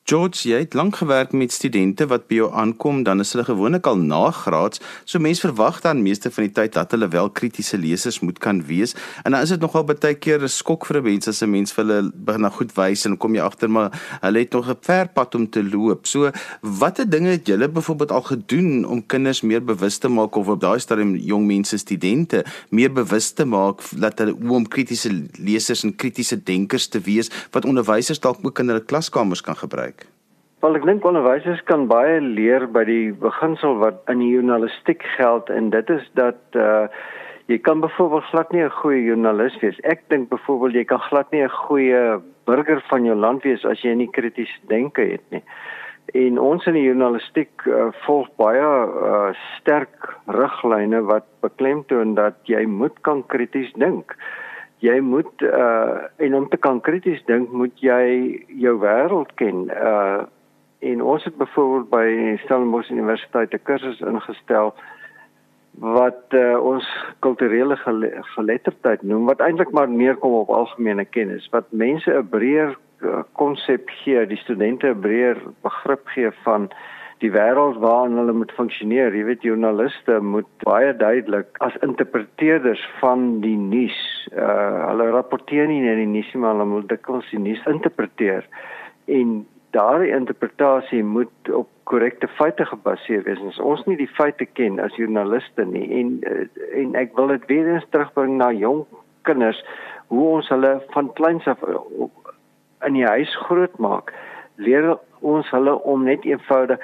George, 0.06 0.44
jy 0.47 0.61
het 0.61 0.75
lank 0.79 1.00
gewerk 1.00 1.32
met 1.35 1.50
studente 1.50 2.06
wat 2.06 2.29
by 2.31 2.37
jou 2.37 2.47
aankom, 2.55 3.00
dan 3.03 3.19
is 3.25 3.32
hulle 3.35 3.43
gewoonlik 3.49 3.88
al 3.91 3.97
nagraads, 3.99 4.79
so 5.03 5.19
mense 5.19 5.43
verwag 5.43 5.81
dan 5.82 6.05
meeste 6.05 6.31
van 6.31 6.44
die 6.47 6.53
tyd 6.55 6.76
dat 6.76 6.93
hulle 6.94 7.08
wel 7.11 7.26
kritiese 7.35 7.75
lesers 7.82 8.20
moet 8.23 8.38
kan 8.38 8.61
wees. 8.69 8.94
En 9.25 9.35
dan 9.35 9.43
is 9.43 9.50
dit 9.50 9.64
nogal 9.64 9.82
baie 9.88 10.14
keer 10.14 10.44
'n 10.47 10.49
skok 10.49 10.87
vir 10.87 10.99
'n 11.00 11.03
mens 11.03 11.26
as 11.26 11.43
'n 11.43 11.50
mens 11.50 11.73
vir 11.73 11.85
hulle 11.85 12.12
begin 12.14 12.41
na 12.41 12.50
goed 12.50 12.70
wys 12.76 13.05
en 13.06 13.17
kom 13.19 13.35
jy 13.35 13.43
agter 13.43 13.69
maar 13.69 13.91
hulle 14.23 14.38
het 14.38 14.53
nog 14.53 14.69
'n 14.69 14.79
ver 14.81 15.08
pad 15.08 15.35
om 15.35 15.50
te 15.50 15.64
loop. 15.64 16.06
So, 16.06 16.31
watter 16.62 17.11
dinge 17.11 17.31
het 17.31 17.47
julle 17.47 17.69
byvoorbeeld 17.69 18.12
al 18.12 18.23
gedoen 18.23 18.87
om 18.87 19.06
kinders 19.06 19.43
meer 19.43 19.64
bewus 19.64 19.99
te 19.99 20.09
maak 20.09 20.37
of 20.37 20.47
op 20.47 20.61
daai 20.61 20.79
stadium 20.79 21.17
jong 21.17 21.47
mense, 21.47 21.76
studente 21.76 22.44
meer 22.70 22.93
bewus 22.93 23.32
te 23.32 23.44
maak 23.44 23.81
dat 23.97 24.19
hulle 24.19 24.37
om 24.49 24.69
kritiese 24.69 25.26
lesers 25.38 25.82
en 25.82 25.97
kritiese 25.97 26.43
denkers 26.43 26.87
te 26.87 27.00
wees 27.00 27.29
wat 27.50 27.64
onderwysers 27.64 28.20
dalk 28.20 28.38
ook 28.43 28.59
in 28.59 28.69
hulle 28.69 28.85
klaskamers 28.85 29.41
kan 29.41 29.56
gebruik? 29.56 29.95
Wel 30.64 30.79
ek 30.79 30.87
dink 30.88 31.05
onderwysers 31.05 31.58
kan 31.69 31.82
baie 31.85 32.17
leer 32.25 32.64
by 32.73 32.87
die 32.88 33.11
beginsel 33.20 33.75
wat 33.82 33.99
in 34.08 34.23
die 34.23 34.31
journalistiek 34.32 35.03
geld 35.19 35.50
en 35.53 35.69
dit 35.75 35.91
is 35.93 36.05
dat 36.17 36.56
uh 36.56 36.87
jy 37.47 37.58
kan 37.62 37.79
byvoorbeeld 37.79 38.25
glad 38.32 38.49
nie 38.53 38.62
'n 38.64 38.73
goeie 38.81 39.03
joernalis 39.05 39.55
wees. 39.61 39.76
Ek 39.85 40.00
dink 40.08 40.31
byvoorbeeld 40.31 40.75
jy 40.75 40.85
kan 40.85 40.99
glad 40.99 41.31
nie 41.31 41.43
'n 41.44 41.58
goeie 41.69 42.20
burger 42.47 42.81
van 42.88 43.05
jou 43.05 43.14
land 43.14 43.44
wees 43.44 43.64
as 43.64 43.82
jy 43.82 43.94
nie 43.94 44.11
krities 44.11 44.50
denke 44.69 45.03
het 45.03 45.23
nie. 45.31 45.43
En 46.14 46.38
ons 46.38 46.67
in 46.67 46.75
die 46.75 46.88
journalistiek 46.88 47.67
uh, 47.67 47.93
volg 48.06 48.29
baie 48.37 48.64
uh 48.64 49.35
sterk 49.59 50.17
riglyne 50.26 51.02
wat 51.02 51.26
beklemtoon 51.41 52.14
dat 52.14 52.35
jy 52.44 52.67
moet 52.67 52.97
kan 53.02 53.23
krities 53.26 53.73
dink. 53.73 54.17
Jy 54.79 55.00
moet 55.00 55.43
uh 55.43 56.09
en 56.17 56.35
om 56.35 56.49
te 56.49 56.56
kan 56.56 56.81
krities 56.81 57.23
dink, 57.26 57.52
moet 57.52 57.76
jy 57.81 58.43
jou 58.49 58.81
wêreld 58.81 59.35
ken. 59.35 59.69
Uh 59.70 60.25
en 60.93 61.03
ons 61.03 61.25
het 61.25 61.37
byvoorbeeld 61.37 61.88
by 61.91 62.37
Stellenbosch 62.44 62.91
Universiteit 62.91 63.55
'n 63.55 63.62
kursus 63.62 64.00
ingestel 64.00 64.75
wat 65.71 66.33
uh, 66.33 66.56
ons 66.62 66.87
kulturele 67.21 67.77
geletterdheid 68.35 69.03
noem 69.03 69.26
wat 69.26 69.40
eintlik 69.40 69.71
maar 69.71 69.90
meer 69.90 70.16
kom 70.16 70.33
op 70.33 70.50
algemene 70.50 71.05
kennis 71.05 71.49
wat 71.52 71.66
mense 71.71 72.11
'n 72.11 72.28
breër 72.28 72.76
eh, 73.00 73.23
konsep 73.33 73.88
gee 74.02 74.26
die 74.26 74.40
studente 74.45 74.87
'n 74.88 75.00
breër 75.00 75.37
begrip 75.62 76.07
gee 76.07 76.31
van 76.45 76.71
die 77.19 77.31
wêreld 77.31 77.76
waarin 77.81 78.16
hulle 78.16 78.33
moet 78.33 78.52
funksioneer 78.52 79.14
jy 79.14 79.25
weet 79.25 79.43
joernaliste 79.43 80.21
moet 80.21 80.49
baie 80.64 80.97
duidelik 80.97 81.49
as 81.59 81.76
interpreteerders 81.81 82.88
van 83.00 83.40
die 83.40 83.57
nuus 83.57 83.99
uh, 84.33 84.88
hulle 84.90 85.11
rapporteer 85.11 85.69
nie 85.69 85.81
net 85.81 85.97
die 85.97 86.12
nuus 86.12 86.33
maar 86.35 86.57
hulle 86.57 86.69
moet 86.69 86.93
kos 87.00 87.28
die 87.31 87.40
nuus 87.40 87.62
interpreteer. 87.66 88.45
En 89.07 89.47
daardie 89.76 90.12
interpretasie 90.16 91.02
moet 91.04 91.50
op 91.52 91.68
korrekte 91.87 92.28
feite 92.38 92.66
gebaseer 92.66 93.23
wees. 93.26 93.42
As 93.47 93.62
ons 93.62 93.85
nie 93.87 93.99
die 94.00 94.11
feite 94.18 94.47
ken 94.59 94.80
as 94.83 94.97
joernaliste 94.99 95.66
nie 95.68 95.87
en 96.00 96.16
eh, 96.26 96.47
en 96.83 96.97
ek 96.99 97.14
wil 97.18 97.35
dit 97.35 97.47
weer 97.52 97.75
eens 97.75 97.87
terugbring 97.95 98.38
na 98.40 98.50
jong 98.52 98.85
kinders 99.28 99.61
hoe 100.11 100.26
ons 100.38 100.49
hulle 100.54 100.76
van 100.95 101.12
kleins 101.18 101.47
af 101.50 101.62
eh, 101.62 101.78
in 102.87 102.99
die 102.99 103.06
huis 103.06 103.33
grootmaak. 103.47 104.12
Leer 104.56 104.97
ons 105.21 105.50
hulle 105.54 105.75
om 105.85 106.04
net 106.09 106.26
eenvoudig 106.26 106.83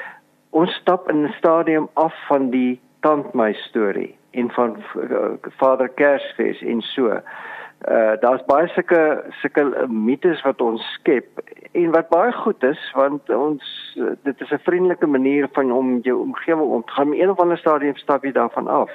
ons 0.53 0.73
stap 0.81 1.09
in 1.11 1.25
'n 1.25 1.35
stadium 1.39 1.89
af 1.95 2.15
van 2.29 2.51
die 2.51 2.81
tandmy 3.01 3.53
storie 3.69 4.15
en 4.31 4.51
van 4.51 4.77
uh, 4.97 5.33
Vader 5.59 5.89
Kersfees 5.89 6.61
en 6.63 6.81
so. 6.81 7.21
Uh 7.89 8.15
daar's 8.21 8.45
baie 8.47 8.69
sulke 8.69 9.25
sulke 9.41 9.87
mites 9.89 10.43
wat 10.47 10.61
ons 10.63 10.83
skep 10.99 11.41
en 11.73 11.91
wat 11.91 12.09
baie 12.09 12.33
goed 12.33 12.63
is 12.63 12.83
want 12.95 13.31
ons 13.31 13.63
dit 14.23 14.41
is 14.41 14.53
'n 14.53 14.67
vriendelike 14.67 15.07
manier 15.07 15.49
van 15.53 15.73
om 15.73 15.99
jou 16.03 16.21
omgewing 16.21 16.71
om 16.71 16.85
te 16.85 16.93
gaan 16.93 17.13
in 17.13 17.21
een 17.21 17.31
of 17.31 17.41
ander 17.41 17.59
stadium 17.59 17.97
stap 17.97 18.25
jy 18.25 18.33
daarvan 18.33 18.69
af. 18.69 18.91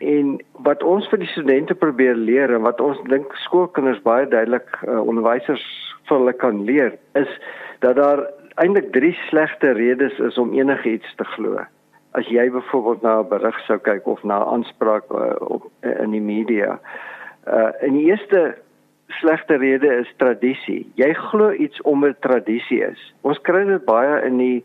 En 0.00 0.42
wat 0.52 0.82
ons 0.82 1.08
vir 1.08 1.18
die 1.18 1.28
studente 1.28 1.74
probeer 1.74 2.14
leer 2.14 2.54
en 2.54 2.62
wat 2.62 2.80
ons 2.80 2.98
dink 3.08 3.34
skoolkinders 3.34 4.02
baie 4.02 4.26
duidelik 4.28 4.78
uh, 4.88 5.00
onderwysers 5.00 5.94
vir 6.08 6.18
hulle 6.18 6.32
kan 6.32 6.64
leer 6.64 6.98
is 7.12 7.40
dat 7.78 7.96
daar 7.96 8.26
eintlik 8.54 8.92
drie 8.92 9.14
slegte 9.28 9.70
redes 9.70 10.18
is 10.18 10.38
om 10.38 10.52
enigiets 10.52 11.14
te 11.14 11.24
glo. 11.24 11.62
as 12.14 12.28
jy 12.30 12.50
byvoorbeeld 12.50 13.02
na 13.02 13.20
'n 13.20 13.28
berig 13.28 13.58
sou 13.66 13.78
kyk 13.78 14.06
of 14.06 14.22
na 14.22 14.38
'n 14.38 14.48
aanspraak 14.54 15.04
uh, 15.10 15.34
op 15.38 15.62
uh, 15.82 16.00
in 16.02 16.10
die 16.10 16.20
media. 16.20 16.80
Uh 17.46 17.72
in 17.84 17.98
die 17.98 18.06
eerste 18.08 18.56
slegte 19.20 19.56
rede 19.56 19.90
is 20.00 20.12
tradisie. 20.16 20.84
Jy 20.94 21.12
glo 21.14 21.52
iets 21.52 21.80
omdat 21.82 22.20
tradisie 22.20 22.80
is. 22.84 23.00
Ons 23.20 23.40
kry 23.46 23.64
dit 23.68 23.84
baie 23.84 24.22
in 24.26 24.38
die 24.40 24.64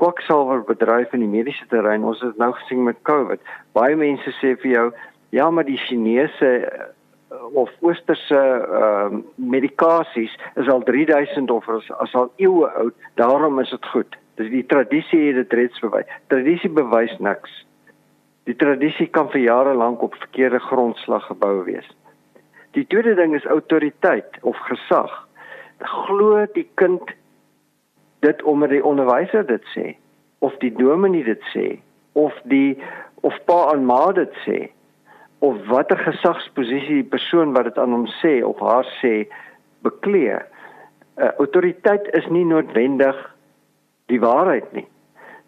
kwaksalwer 0.00 0.62
bedryf 0.64 1.12
in 1.12 1.24
die 1.24 1.32
mediese 1.32 1.66
terrein. 1.68 2.06
Ons 2.06 2.22
het 2.24 2.38
nou 2.40 2.52
gesien 2.56 2.84
met 2.86 3.00
COVID. 3.08 3.42
Baie 3.76 3.96
mense 3.98 4.32
sê 4.38 4.54
vir 4.62 4.70
jou, 4.72 4.86
ja, 5.36 5.50
maar 5.50 5.66
die 5.68 5.80
Chinese 5.88 6.50
of 7.52 7.70
oosterse 7.80 8.38
ehm 8.38 9.14
uh, 9.14 9.20
medikasies 9.34 10.32
is 10.54 10.68
al 10.68 10.82
3000 10.82 11.50
of 11.50 11.68
as, 11.68 11.90
as 12.02 12.14
al 12.14 12.32
eeue 12.36 12.66
oud, 12.82 12.94
daarom 13.14 13.60
is 13.60 13.70
dit 13.70 13.86
goed. 13.92 14.16
Dis 14.40 14.50
die 14.50 14.66
tradisie 14.66 15.26
het 15.28 15.36
dit 15.42 15.58
reeds 15.58 15.82
bewys. 15.84 16.10
Tradisie 16.32 16.70
bewys 16.70 17.12
niks. 17.18 17.52
Die 18.48 18.56
tradisie 18.56 19.06
kan 19.06 19.28
vir 19.30 19.44
jare 19.44 19.74
lank 19.74 20.02
op 20.02 20.14
verkeerde 20.18 20.58
grondslag 20.58 21.26
gebou 21.28 21.64
wees. 21.64 21.86
Die 22.76 22.86
tweede 22.86 23.14
ding 23.14 23.34
is 23.34 23.44
autoriteit 23.44 24.38
of 24.40 24.58
gesag. 24.68 25.28
Glo 25.78 26.44
die 26.54 26.68
kind 26.74 27.14
dit 28.20 28.42
omdat 28.42 28.70
die 28.70 28.84
onderwyser 28.84 29.46
dit 29.46 29.64
sê 29.74 29.96
of 30.38 30.54
die 30.60 30.72
dominee 30.76 31.24
dit 31.24 31.42
sê 31.54 31.80
of 32.12 32.36
die 32.52 32.76
of 33.26 33.36
pa 33.48 33.72
en 33.72 33.84
ma 33.88 34.12
dit 34.12 34.36
sê 34.44 34.58
of 35.40 35.56
watter 35.72 35.98
gesagsposisie 36.04 37.00
die 37.00 37.10
persoon 37.16 37.54
wat 37.56 37.70
dit 37.70 37.78
aan 37.80 37.96
hom 37.96 38.06
sê 38.20 38.40
of 38.44 38.60
haar 38.60 38.88
sê 39.00 39.24
beklee. 39.84 40.36
Uh, 41.16 41.32
autoriteit 41.40 42.08
is 42.16 42.26
nie 42.28 42.44
noodwendig 42.44 43.16
die 44.12 44.20
waarheid 44.20 44.68
nie. 44.76 44.86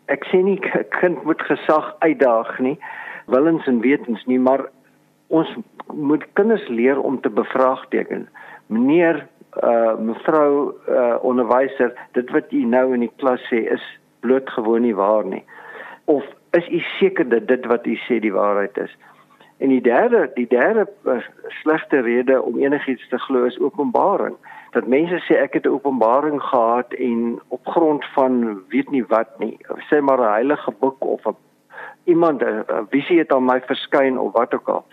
Ek 0.08 0.24
sê 0.30 0.42
nie 0.42 0.58
'n 0.58 0.88
kind 1.00 1.24
moet 1.24 1.42
gesag 1.42 1.94
uitdaag 2.00 2.58
nie, 2.58 2.78
willens 3.26 3.66
en 3.66 3.80
wetens 3.80 4.24
nie, 4.26 4.38
maar 4.38 4.66
ons 5.28 5.48
moet 5.94 6.26
kinders 6.32 6.68
leer 6.68 7.00
om 7.00 7.20
te 7.20 7.30
bevraagteken. 7.30 8.28
Meneer 8.66 9.26
uh 9.62 9.98
mevrou 9.98 10.72
uh 10.88 11.16
onderwyser, 11.20 11.92
dit 12.12 12.30
wat 12.30 12.52
u 12.52 12.64
nou 12.64 12.94
in 12.94 13.00
die 13.00 13.12
klas 13.16 13.40
sê 13.50 13.66
is 13.72 13.84
blootgewoon 14.20 14.80
nie 14.80 14.94
waar 14.94 15.24
nie. 15.24 15.44
Of 16.04 16.24
is 16.50 16.68
u 16.68 16.78
seker 16.78 17.28
dat 17.28 17.46
dit 17.48 17.66
wat 17.66 17.86
u 17.86 17.96
sê 18.08 18.20
die 18.20 18.32
waarheid 18.32 18.76
is? 18.76 18.96
En 19.62 19.68
die 19.68 19.80
derde, 19.80 20.30
die 20.34 20.46
derde 20.46 20.88
uh, 21.06 21.20
slegte 21.62 22.00
rede 22.00 22.42
om 22.42 22.58
enigiets 22.58 23.08
te 23.08 23.18
glo 23.18 23.44
is 23.44 23.58
openbaring. 23.60 24.34
Dat 24.70 24.86
mense 24.86 25.20
sê 25.26 25.36
ek 25.38 25.54
het 25.54 25.66
'n 25.66 25.76
openbaring 25.76 26.42
gehad 26.42 26.92
en 26.92 27.40
op 27.48 27.66
grond 27.66 28.04
van 28.14 28.62
weet 28.68 28.90
nie 28.90 29.04
wat 29.06 29.38
nie, 29.38 29.56
sê 29.88 30.00
maar 30.00 30.18
'n 30.18 30.32
heilige 30.32 30.72
boek 30.80 31.04
of 31.04 31.26
'n 31.26 31.36
iemand 32.04 32.42
'n 32.42 32.86
visie 32.90 33.18
het 33.18 33.32
aan 33.32 33.44
my 33.44 33.60
verskyn 33.60 34.18
of 34.18 34.32
wat 34.32 34.54
ook 34.54 34.68
al. 34.68 34.84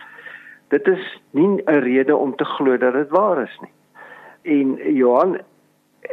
Dit 0.70 0.86
is 0.86 1.04
nie 1.30 1.62
'n 1.66 1.82
rede 1.82 2.16
om 2.16 2.36
te 2.36 2.44
glo 2.44 2.76
dat 2.76 2.92
dit 2.92 3.08
waar 3.08 3.42
is 3.42 3.58
nie. 3.60 3.72
En 4.42 4.94
Johan, 4.94 5.40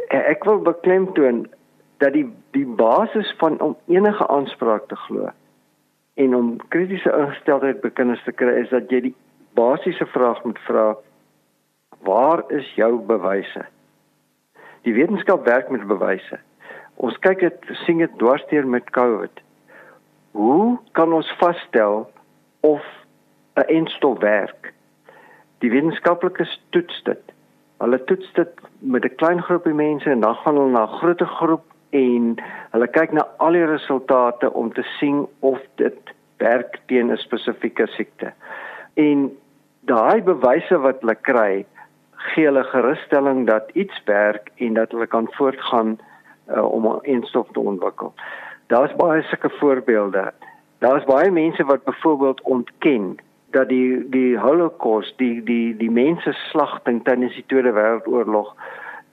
ek 0.08 0.44
wil 0.44 0.58
beklemtoon 0.58 1.46
dat 1.98 2.12
die 2.12 2.26
die 2.50 2.66
basis 2.66 3.34
van 3.38 3.60
om 3.60 3.76
enige 3.86 4.28
aanspraak 4.28 4.88
te 4.88 4.96
glo 4.96 5.30
en 6.14 6.34
om 6.34 6.56
kritiese 6.68 7.12
ingesteldheid 7.12 7.80
by 7.80 7.90
kinders 7.94 8.22
te 8.24 8.32
kry 8.32 8.54
is 8.62 8.70
dat 8.74 8.90
jy 8.90 9.00
die 9.00 9.14
basiese 9.58 10.06
vraag 10.06 10.42
moet 10.44 10.58
vra 10.66 10.96
waar 12.06 12.42
is 12.54 12.66
jou 12.74 12.98
bewyse? 13.06 13.64
Die 14.86 14.94
wetenskap 14.94 15.46
werk 15.46 15.70
met 15.70 15.86
bewyse. 15.86 16.38
Ons 16.94 17.18
kyk 17.22 17.42
dit 17.42 17.70
sien 17.84 17.98
dit 18.02 18.18
dwarsteer 18.18 18.66
met 18.66 18.90
covid. 18.94 19.42
Hoe 20.38 20.78
kan 20.98 21.12
ons 21.12 21.30
vasstel 21.38 22.06
of 22.66 22.82
'n 23.58 23.68
enstof 23.78 24.18
werk 24.18 24.72
die 25.58 25.70
wetenskaplikes 25.70 26.60
toets 26.70 27.02
dit 27.02 27.34
hulle 27.78 28.04
toets 28.04 28.32
dit 28.32 28.60
met 28.78 29.04
'n 29.04 29.14
klein 29.14 29.42
groepie 29.42 29.74
mense 29.74 30.10
en 30.10 30.20
dan 30.20 30.34
gaan 30.34 30.56
hulle 30.56 30.70
na 30.70 30.82
'n 30.82 30.98
groter 31.00 31.26
groep 31.26 31.64
en 31.90 32.36
hulle 32.70 32.88
kyk 32.88 33.12
na 33.12 33.26
al 33.36 33.52
die 33.52 33.64
resultate 33.64 34.52
om 34.52 34.72
te 34.72 34.82
sien 34.98 35.26
of 35.40 35.58
dit 35.74 35.98
werk 36.38 36.80
teen 36.86 37.10
'n 37.12 37.16
spesifieke 37.16 37.86
siekte. 37.86 38.32
En 38.94 39.30
daai 39.80 40.22
bewyse 40.22 40.78
wat 40.78 41.00
hulle 41.00 41.14
kry, 41.14 41.66
gee 42.12 42.44
hulle 42.44 42.64
gerusstelling 42.64 43.46
dat 43.46 43.70
iets 43.72 44.02
werk 44.04 44.50
en 44.56 44.74
dat 44.74 44.90
hulle 44.90 45.06
kan 45.06 45.28
voortgaan 45.30 45.98
uh, 46.48 46.64
om 46.64 46.86
'n 46.86 47.00
enstof 47.02 47.46
te 47.52 47.60
ontwikkel. 47.60 48.14
Daar's 48.66 48.94
baie 48.96 49.22
sulke 49.22 49.50
voorbeelde. 49.50 50.32
Daar's 50.78 51.04
baie 51.04 51.30
mense 51.30 51.64
wat 51.64 51.84
byvoorbeeld 51.84 52.42
ontken 52.42 53.18
dat 53.50 53.68
die 53.68 54.08
die 54.10 54.38
Holocaust, 54.38 55.18
die 55.18 55.42
die 55.44 55.76
die 55.76 55.90
mense 55.90 56.32
slagting 56.50 57.02
tydens 57.04 57.34
die 57.34 57.44
Tweede 57.46 57.72
Wêreldoorlog 57.72 58.54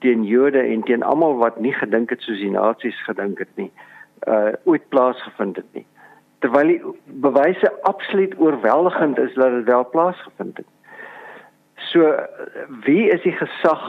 teen 0.04 0.24
Jode 0.28 0.60
en 0.60 0.84
teen 0.84 1.04
almal 1.04 1.38
wat 1.40 1.60
nie 1.60 1.74
gedink 1.74 2.10
het 2.10 2.22
soos 2.22 2.42
die 2.44 2.52
nasies 2.52 2.98
gedink 3.08 3.40
het 3.40 3.52
nie, 3.56 3.72
uh 4.28 4.54
ooit 4.64 4.88
plaasgevind 4.90 5.62
het 5.62 5.70
nie. 5.74 5.86
Terwyl 6.44 6.74
die 6.74 6.82
bewyse 7.24 7.72
absoluut 7.88 8.36
oorweldigend 8.40 9.18
is 9.18 9.34
dat 9.34 9.52
dit 9.56 9.70
wel 9.72 9.90
plaasgevind 9.90 10.58
het. 10.58 10.68
So 11.92 12.12
wie 12.86 13.08
is 13.10 13.24
die 13.24 13.36
gesag 13.40 13.86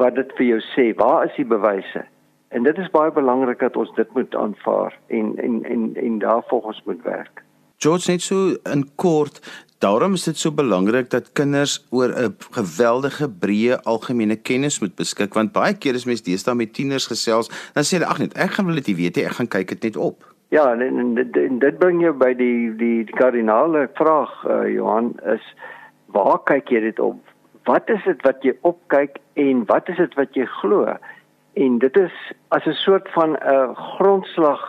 wat 0.00 0.14
dit 0.20 0.32
vir 0.36 0.46
jou 0.46 0.60
sê? 0.74 0.90
Waar 0.98 1.24
is 1.24 1.34
die 1.40 1.48
bewyse? 1.48 2.04
En 2.54 2.62
dit 2.62 2.78
is 2.78 2.90
baie 2.90 3.10
belangrik 3.10 3.58
dat 3.58 3.76
ons 3.76 3.94
dit 3.96 4.14
moet 4.14 4.36
aanvaar 4.36 4.98
en 5.06 5.34
en 5.36 5.64
en 5.64 5.90
en 5.96 6.18
daarvolgens 6.18 6.82
moet 6.84 7.02
werk. 7.02 7.42
George 7.84 8.10
net 8.10 8.22
so 8.24 8.56
in 8.72 8.86
kort 8.96 9.40
Daarom 9.84 10.14
is 10.16 10.24
dit 10.24 10.38
so 10.40 10.52
belangrik 10.52 11.10
dat 11.10 11.32
kinders 11.36 11.86
oor 11.90 12.08
'n 12.08 12.36
geweldige 12.50 13.26
breë 13.28 13.76
algemene 13.82 14.36
kennis 14.36 14.80
moet 14.80 14.94
beskik 14.96 15.34
want 15.34 15.52
baie 15.52 15.74
keer 15.74 15.94
is 15.94 16.06
mense 16.06 16.24
deesdae 16.24 16.54
met 16.54 16.72
tieners 16.72 17.06
gesels 17.06 17.50
dan 17.74 17.84
sê 17.84 17.96
hulle 17.96 18.08
ag 18.12 18.18
net 18.18 18.36
ek 18.44 18.50
gaan 18.50 18.66
wil 18.66 18.80
dit 18.80 18.96
weet 18.96 19.16
ek 19.16 19.36
gaan 19.36 19.48
kyk 19.48 19.68
dit 19.68 19.82
net 19.82 19.96
op. 19.96 20.24
Ja, 20.48 20.72
en, 20.72 20.80
en, 20.80 21.18
en, 21.18 21.32
en 21.32 21.58
dit 21.58 21.78
bring 21.78 22.00
jou 22.00 22.12
by 22.12 22.32
die 22.34 22.72
die, 22.76 23.04
die 23.04 23.16
kardinale 23.20 23.88
vraag 23.94 24.32
uh, 24.46 24.64
Johan 24.74 25.12
is 25.34 25.44
waar 26.06 26.40
kyk 26.44 26.68
jy 26.68 26.80
dit 26.80 26.98
op? 26.98 27.20
Wat 27.64 27.90
is 27.90 28.04
dit 28.04 28.22
wat 28.22 28.40
jy 28.42 28.54
opkyk 28.62 29.18
en 29.34 29.64
wat 29.66 29.88
is 29.88 29.96
dit 29.96 30.14
wat 30.14 30.32
jy 30.34 30.46
glo? 30.60 30.96
En 31.52 31.78
dit 31.78 31.96
is 31.96 32.16
as 32.48 32.64
'n 32.66 32.78
soort 32.86 33.08
van 33.12 33.36
'n 33.36 33.42
uh, 33.52 33.76
grondslag 33.76 34.62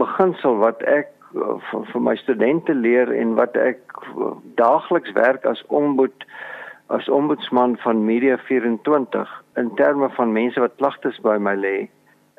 beginsel 0.00 0.56
wat 0.56 0.82
ek 0.82 1.12
vir, 1.36 1.86
vir 1.92 2.02
my 2.02 2.16
studente 2.20 2.74
leer 2.74 3.12
en 3.12 3.34
wat 3.38 3.56
ek 3.60 3.98
daagliks 4.60 5.12
werk 5.18 5.46
as 5.46 5.62
ombud 5.68 6.26
as 6.94 7.08
ombudsman 7.10 7.74
van 7.82 8.04
Media 8.06 8.36
24 8.46 9.30
in 9.58 9.72
terme 9.74 10.08
van 10.14 10.32
mense 10.32 10.60
wat 10.62 10.76
klagtes 10.78 11.18
by 11.24 11.34
my 11.42 11.56
lê 11.58 11.76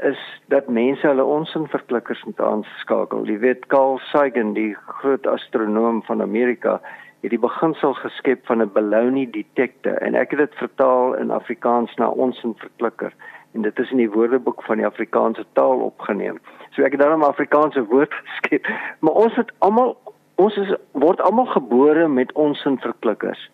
is 0.06 0.20
dat 0.54 0.70
mense 0.70 1.08
hulle 1.08 1.24
onsin 1.26 1.66
verklikkers 1.68 2.22
moet 2.24 2.42
aanskakel. 2.46 3.26
Jy 3.26 3.40
weet 3.42 3.66
Carl 3.74 3.98
Sagan, 4.12 4.54
die 4.54 4.76
groot 5.00 5.26
astronoom 5.28 6.04
van 6.06 6.22
Amerika, 6.22 6.78
het 7.22 7.34
die 7.34 7.40
beginsel 7.40 7.94
geskep 7.94 8.46
van 8.46 8.62
'n 8.62 8.72
baloney 8.74 9.28
detector 9.32 9.94
en 9.94 10.16
ek 10.16 10.30
het 10.32 10.40
dit 10.40 10.56
vertaal 10.56 11.14
in 11.14 11.32
Afrikaans 11.32 11.96
na 11.96 12.10
onsin 12.10 12.54
verklikker 12.58 13.14
en 13.54 13.62
dit 13.62 13.80
is 13.80 13.92
in 13.92 13.98
die 13.98 14.12
woordeboek 14.12 14.64
van 14.64 14.78
die 14.78 14.86
Afrikaanse 14.86 15.46
taal 15.54 15.80
opgeneem. 15.80 16.40
So 16.72 16.84
ek 16.84 16.92
het 16.92 17.02
dan 17.02 17.20
'n 17.20 17.24
Afrikaanse 17.24 17.84
woord 17.86 18.14
geskep, 18.24 18.68
maar 19.00 19.14
ons 19.14 19.36
het 19.36 19.52
almal 19.58 19.98
ons 20.36 20.58
is 20.58 20.76
word 20.92 21.22
almal 21.22 21.46
gebore 21.46 22.08
met 22.08 22.32
ons 22.32 22.66
in 22.66 22.78
verklikkers. 22.78 23.50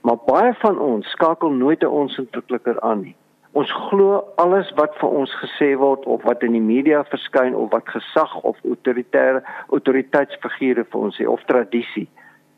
Maar 0.00 0.16
baie 0.26 0.54
van 0.54 0.78
ons 0.78 1.10
skakel 1.10 1.50
nooit 1.50 1.82
'n 1.82 1.86
ons 1.86 2.18
in 2.18 2.28
verklikker 2.30 2.80
aan 2.80 3.00
nie. 3.00 3.16
Ons 3.52 3.72
glo 3.72 4.24
alles 4.36 4.72
wat 4.74 4.94
vir 4.96 5.08
ons 5.08 5.34
gesê 5.42 5.76
word 5.76 6.04
of 6.04 6.22
wat 6.22 6.42
in 6.42 6.52
die 6.52 6.66
media 6.74 7.04
verskyn 7.04 7.54
of 7.54 7.70
wat 7.70 7.88
gesag 7.88 8.34
of 8.42 8.56
autoritaire 8.64 9.42
autoriteitsfigure 9.68 10.84
vir 10.84 11.00
ons 11.00 11.20
sê 11.20 11.26
of 11.26 11.44
tradisie 11.44 12.08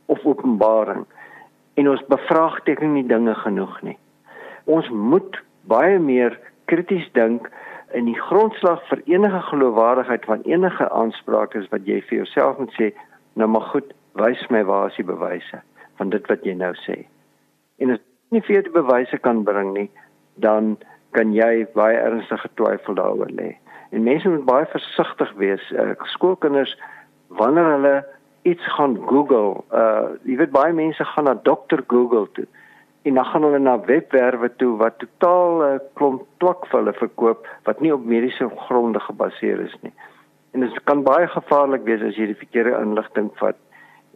of 0.07 0.25
openbaring. 0.25 1.05
En 1.75 1.91
ons 1.91 2.07
bevraagteken 2.09 2.93
nie 2.93 3.07
dinge 3.07 3.35
genoeg 3.35 3.83
nie. 3.83 3.99
Ons 4.65 4.89
moet 4.89 5.41
baie 5.69 5.99
meer 5.99 6.39
krities 6.71 7.07
dink 7.13 7.51
in 7.95 8.09
die 8.09 8.19
grondslag 8.19 8.83
vir 8.89 9.03
enige 9.07 9.41
geloofwaardigheid 9.51 10.25
van 10.25 10.43
enige 10.49 10.89
aanspraak 10.91 11.55
is 11.55 11.69
wat 11.73 11.87
jy 11.87 12.01
vir 12.09 12.23
jouself 12.23 12.59
moet 12.59 12.73
sê, 12.79 12.91
nou 13.39 13.49
maar 13.51 13.69
goed, 13.73 13.93
wys 14.19 14.43
my 14.51 14.63
waar 14.67 14.91
is 14.91 14.99
die 14.99 15.07
bewyse 15.07 15.61
van 15.99 16.11
dit 16.11 16.27
wat 16.31 16.47
jy 16.47 16.55
nou 16.59 16.73
sê. 16.83 17.05
En 17.79 17.95
as 17.95 18.01
jy 18.01 18.39
nie 18.39 18.43
vir 18.47 18.67
die 18.67 18.75
bewyse 18.75 19.19
kan 19.23 19.45
bring 19.47 19.75
nie, 19.77 19.89
dan 20.43 20.75
kan 21.15 21.35
jy 21.35 21.67
baie 21.77 21.99
ernstige 21.99 22.51
twyfel 22.59 22.99
daaroor 22.99 23.31
lê. 23.31 23.53
En 23.95 24.03
mense 24.03 24.29
moet 24.29 24.47
baie 24.47 24.67
versigtig 24.73 25.31
wees. 25.39 25.63
Uh, 25.71 25.93
skoolkinders 26.17 26.75
wanneer 27.39 27.69
hulle 27.77 27.95
iets 28.45 28.67
gaan 28.77 28.99
Google, 29.09 29.65
uh 29.73 30.15
jy 30.29 30.37
weet 30.41 30.53
baie 30.53 30.73
mense 30.77 31.05
gaan 31.05 31.29
na 31.29 31.35
dokter 31.49 31.85
Google 31.89 32.29
toe 32.37 32.47
en 33.05 33.15
dan 33.15 33.25
gaan 33.25 33.43
hulle 33.43 33.59
na 33.59 33.77
webwerwe 33.81 34.49
toe 34.57 34.77
wat 34.81 34.99
totaal 34.99 35.63
'n 35.63 35.75
uh, 35.75 35.81
klomp 35.97 36.23
twak 36.41 36.67
vir 36.67 36.79
hulle 36.81 36.93
verkoop 36.93 37.49
wat 37.69 37.81
nie 37.81 37.93
op 37.93 38.05
mediese 38.05 38.49
gronde 38.67 39.01
gebaseer 39.01 39.61
is 39.61 39.77
nie. 39.81 39.93
En 40.53 40.61
dit 40.61 40.85
kan 40.85 41.03
baie 41.03 41.27
gevaarlik 41.29 41.85
wees 41.85 42.03
as 42.03 42.17
jy 42.17 42.27
die 42.33 42.43
verkeerde 42.45 42.81
inligting 42.81 43.31
vat 43.41 43.57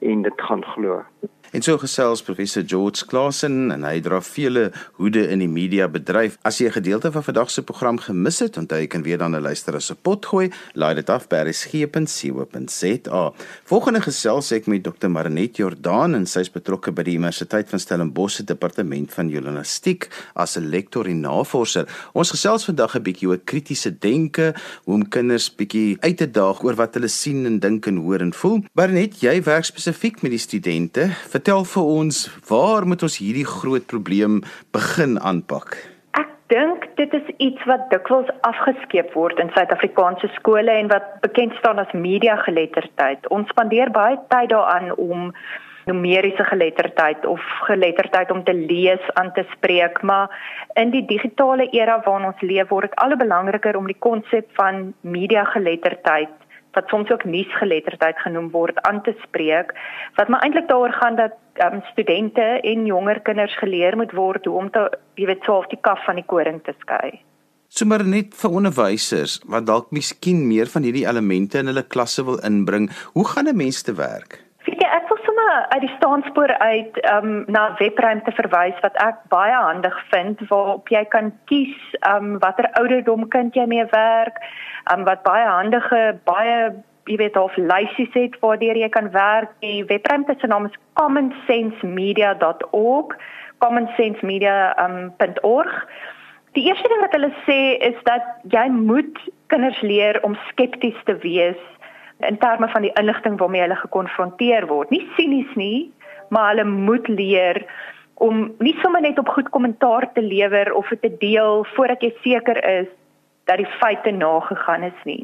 en 0.00 0.22
dit 0.22 0.40
gaan 0.40 0.64
glo. 0.64 1.02
En 1.48 1.62
so 1.64 1.78
gesels 1.80 2.20
professor 2.20 2.62
George 2.66 3.06
Klasen 3.08 3.70
en 3.72 3.84
hy 3.88 4.02
dra 4.04 4.18
vele 4.20 4.66
hoede 4.98 5.22
in 5.32 5.40
die 5.40 5.48
media 5.48 5.86
bedryf. 5.88 6.36
As 6.44 6.58
jy 6.60 6.68
'n 6.68 6.76
gedeelte 6.76 7.12
van 7.12 7.24
vandag 7.24 7.50
se 7.50 7.62
program 7.62 7.98
gemis 7.98 8.38
het, 8.40 8.56
onthou 8.58 8.78
jy 8.78 8.86
kan 8.86 9.02
weer 9.02 9.18
dan 9.18 9.34
'n 9.34 9.40
luister 9.40 9.74
as 9.74 9.90
'n 9.90 9.96
pot 10.02 10.26
gooi. 10.26 10.50
Laai 10.74 10.94
dit 10.94 11.10
af 11.10 11.26
by 11.28 11.36
resgep.co.za. 11.48 13.32
Volgende 13.64 14.00
gesels 14.00 14.52
ek 14.52 14.66
met 14.66 14.84
Dr. 14.84 15.08
Marinet 15.08 15.56
Jordaan 15.56 16.14
en 16.14 16.26
sy 16.26 16.40
is 16.40 16.50
betrokke 16.50 16.92
by 16.92 17.02
die 17.02 17.16
Universiteit 17.16 17.70
van 17.70 17.78
Stellenbosch 17.78 18.36
se 18.36 18.44
departement 18.44 19.14
van 19.14 19.28
journalistiek 19.28 20.08
as 20.34 20.56
'n 20.56 20.68
lektor 20.68 21.06
en 21.06 21.20
navorser. 21.20 21.88
Ons 22.12 22.30
gesels 22.30 22.64
vandag 22.64 22.94
'n 22.94 23.02
bietjie 23.02 23.28
oor 23.28 23.38
kritiese 23.38 23.98
denke, 23.98 24.54
hoe 24.84 24.94
om 24.94 25.08
kinders 25.08 25.54
bietjie 25.54 25.96
uit 26.00 26.16
te 26.16 26.30
daag 26.30 26.62
oor 26.62 26.74
wat 26.74 26.94
hulle 26.94 27.08
sien 27.08 27.46
en 27.46 27.58
dink 27.58 27.86
en 27.86 27.96
hoor 27.96 28.20
en 28.20 28.32
voel. 28.32 28.64
Marinet, 28.74 29.20
jy 29.20 29.42
werk 29.42 29.64
spesifiek 29.64 30.22
met 30.22 30.30
die 30.30 30.38
studente 30.38 31.10
vertel 31.38 31.62
vir 31.70 31.90
ons 32.00 32.16
waar 32.48 32.86
moet 32.90 33.04
ons 33.06 33.18
hierdie 33.22 33.46
groot 33.46 33.84
probleem 33.86 34.40
begin 34.74 35.18
aanpak? 35.22 35.76
Ek 36.18 36.30
dink 36.50 36.88
dit 36.98 37.14
is 37.14 37.28
iets 37.38 37.62
wat 37.70 37.86
dikwels 37.92 38.30
afgeskeep 38.48 39.14
word 39.14 39.38
in 39.38 39.52
Suid-Afrikaanse 39.54 40.32
skole 40.34 40.74
en 40.80 40.90
wat 40.90 41.06
bekend 41.22 41.54
staan 41.60 41.78
as 41.78 41.94
media 41.94 42.34
geletterdheid. 42.42 43.28
Ons 43.30 43.50
spandeer 43.54 43.92
baie 43.94 44.18
tyd 44.32 44.50
daaraan 44.50 44.90
om 44.96 45.30
numeriese 45.86 46.44
geletterdheid 46.44 47.22
of 47.24 47.44
geletterdheid 47.68 48.34
om 48.34 48.42
te 48.44 48.56
lees 48.56 49.04
aan 49.20 49.30
te 49.38 49.46
spreek, 49.54 50.02
maar 50.02 50.34
in 50.74 50.90
die 50.90 51.04
digitale 51.06 51.68
era 51.70 52.00
waarin 52.04 52.32
ons 52.32 52.42
leef, 52.42 52.68
word 52.74 52.90
dit 52.90 52.98
al 52.98 53.14
hoe 53.14 53.22
belangriker 53.22 53.78
om 53.78 53.86
die 53.88 54.00
konsep 54.10 54.50
van 54.58 54.90
media 55.00 55.46
geletterdheid 55.54 56.34
wat 56.78 56.88
soms 56.92 57.10
ook 57.10 57.24
nuusgeletterdheid 57.24 58.18
genoem 58.24 58.50
word 58.54 58.78
aan 58.88 59.02
te 59.02 59.14
spreek 59.26 59.74
wat 60.18 60.28
maar 60.28 60.44
eintlik 60.46 60.68
daaroor 60.70 60.94
gaan 61.00 61.16
dat 61.18 61.34
um, 61.66 61.80
studente 61.92 62.46
en 62.72 62.86
jonger 62.86 63.20
kinders 63.28 63.56
geleer 63.58 63.96
moet 63.96 64.12
word 64.12 64.46
hoe 64.46 64.56
om 64.62 64.70
te 64.70 64.84
jy 65.20 65.26
weet 65.30 65.46
sou 65.46 65.58
of 65.58 65.70
die 65.72 65.80
kaf 65.88 66.04
van 66.06 66.20
die 66.20 66.28
koring 66.32 66.62
te 66.66 66.74
skei. 66.84 67.18
Sommige 67.68 68.06
net 68.08 68.36
vir 68.40 68.54
onderwysers 68.60 69.34
wat 69.54 69.66
dalk 69.68 69.90
miskien 69.92 70.46
meer 70.48 70.70
van 70.72 70.86
hierdie 70.86 71.04
elemente 71.04 71.60
in 71.60 71.68
hulle 71.68 71.84
klasse 71.94 72.24
wil 72.24 72.38
inbring, 72.50 72.88
hoe 73.12 73.26
gaan 73.32 73.48
'n 73.48 73.56
mens 73.56 73.82
te 73.82 73.94
werk? 73.94 74.40
Weet 74.66 74.80
jy, 74.80 74.88
ek 74.98 75.08
wil 75.08 75.20
sommer 75.26 75.37
uit 75.68 75.80
die 75.80 75.94
staanspoor 75.96 76.58
uit 76.58 77.12
um, 77.12 77.44
na 77.46 77.74
webruimte 77.78 78.32
verwys 78.36 78.80
wat 78.84 78.96
ek 79.04 79.16
baie 79.32 79.54
handig 79.54 79.96
vind 80.12 80.36
waarop 80.50 80.88
jy 80.92 81.04
kan 81.14 81.26
kies 81.50 81.76
um, 82.10 82.28
watter 82.44 82.66
ouderdom 82.80 83.22
kind 83.32 83.50
jy 83.56 83.66
mee 83.70 83.86
werk 83.92 84.36
um, 84.92 85.02
wat 85.08 85.20
baie 85.26 85.46
handige 85.46 86.02
baie 86.28 86.58
jy 87.08 87.16
weet 87.16 87.36
of 87.40 87.56
lysies 87.56 88.12
het 88.12 88.36
waardeur 88.42 88.76
jy 88.76 88.88
kan 88.92 89.08
werk. 89.14 89.50
Die 89.64 89.84
webruimte 89.88 90.34
se 90.38 90.46
naam 90.46 90.66
is 90.68 90.76
commonsensemedia.org, 91.00 93.08
commonsensemedia.org. 93.64 95.72
Um, 95.72 95.78
die 96.56 96.64
eerste 96.68 96.88
ding 96.90 97.02
wat 97.04 97.14
hulle 97.16 97.32
sê 97.46 97.60
is 97.88 97.98
dat 98.08 98.24
jy 98.52 98.66
moet 98.72 99.16
kinders 99.52 99.80
leer 99.80 100.20
om 100.26 100.34
skepties 100.50 101.00
te 101.08 101.14
wees 101.24 101.60
in 102.18 102.38
terme 102.38 102.68
van 102.68 102.82
die 102.82 102.92
inligting 103.00 103.38
waarmee 103.38 103.60
hulle 103.60 103.76
gekonfronteer 103.76 104.66
word. 104.66 104.90
Nie 104.90 105.06
sinies 105.16 105.54
nie, 105.54 105.92
maar 106.28 106.48
hulle 106.52 106.64
moet 106.64 107.08
leer 107.08 107.64
om 108.14 108.48
nie 108.58 108.74
sommer 108.82 109.00
net 109.00 109.18
op 109.18 109.28
goed 109.28 109.48
kommentaar 109.54 110.08
te 110.12 110.22
lewer 110.22 110.72
of 110.74 110.88
dit 110.88 111.02
te 111.02 111.12
deel 111.20 111.64
voordat 111.74 112.02
jy 112.02 112.10
seker 112.22 112.58
is 112.64 112.88
dat 113.46 113.62
die 113.62 113.70
feite 113.78 114.10
nagegaan 114.10 114.82
is 114.82 115.04
nie. 115.04 115.22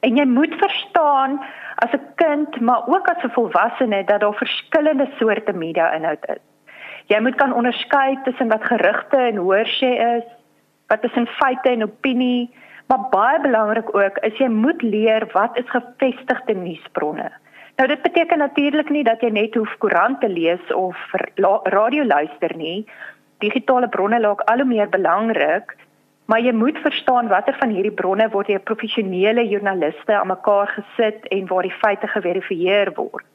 En 0.00 0.16
jy 0.16 0.24
moet 0.24 0.54
verstaan 0.56 1.40
as 1.84 1.92
'n 1.92 2.06
kind, 2.14 2.60
maar 2.60 2.88
ook 2.88 3.08
as 3.08 3.22
'n 3.24 3.36
volwassene 3.36 4.04
dat 4.04 4.20
daar 4.20 4.34
verskillende 4.34 5.08
soorte 5.18 5.52
media 5.52 5.92
inhoud 5.92 6.24
is. 6.28 6.42
Jy 7.06 7.20
moet 7.20 7.34
kan 7.34 7.52
onderskei 7.52 8.18
tussen 8.24 8.48
wat 8.48 8.64
gerugte 8.64 9.16
en 9.16 9.36
hoorsê 9.36 9.92
is, 10.16 10.24
wat 10.86 11.00
tussen 11.02 11.26
feite 11.26 11.68
en 11.68 11.82
opinie, 11.82 12.50
maar 12.90 13.06
baie 13.10 13.40
belangrik 13.40 13.94
ook 13.94 14.16
is 14.26 14.38
jy 14.42 14.48
moet 14.50 14.82
leer 14.82 15.26
wat 15.32 15.58
is 15.58 15.70
gevestigde 15.70 16.54
nuusbronne. 16.58 17.28
Nou 17.78 17.86
dit 17.88 18.02
beteken 18.02 18.42
natuurlik 18.42 18.90
nie 18.90 19.04
dat 19.06 19.22
jy 19.22 19.30
net 19.30 19.54
hoef 19.54 19.76
koerante 19.78 20.28
lees 20.28 20.72
of 20.74 20.98
radio 21.74 22.04
luister 22.04 22.56
nie. 22.56 22.82
Digitale 23.38 23.88
bronne 23.88 24.18
raak 24.20 24.42
al 24.50 24.64
hoe 24.64 24.72
meer 24.72 24.90
belangrik 24.90 25.76
maar 26.30 26.42
jy 26.46 26.52
moet 26.54 26.78
verstaan 26.78 27.28
watter 27.28 27.56
van 27.58 27.72
hierdie 27.74 27.94
bronne 28.00 28.28
word 28.30 28.46
deur 28.52 28.62
professionele 28.62 29.42
joernaliste 29.50 30.14
aan 30.14 30.30
mekaar 30.30 30.68
gesit 30.76 31.24
en 31.34 31.48
waar 31.50 31.66
die 31.66 31.78
feite 31.80 32.06
geverifieer 32.12 32.92
word. 32.94 33.26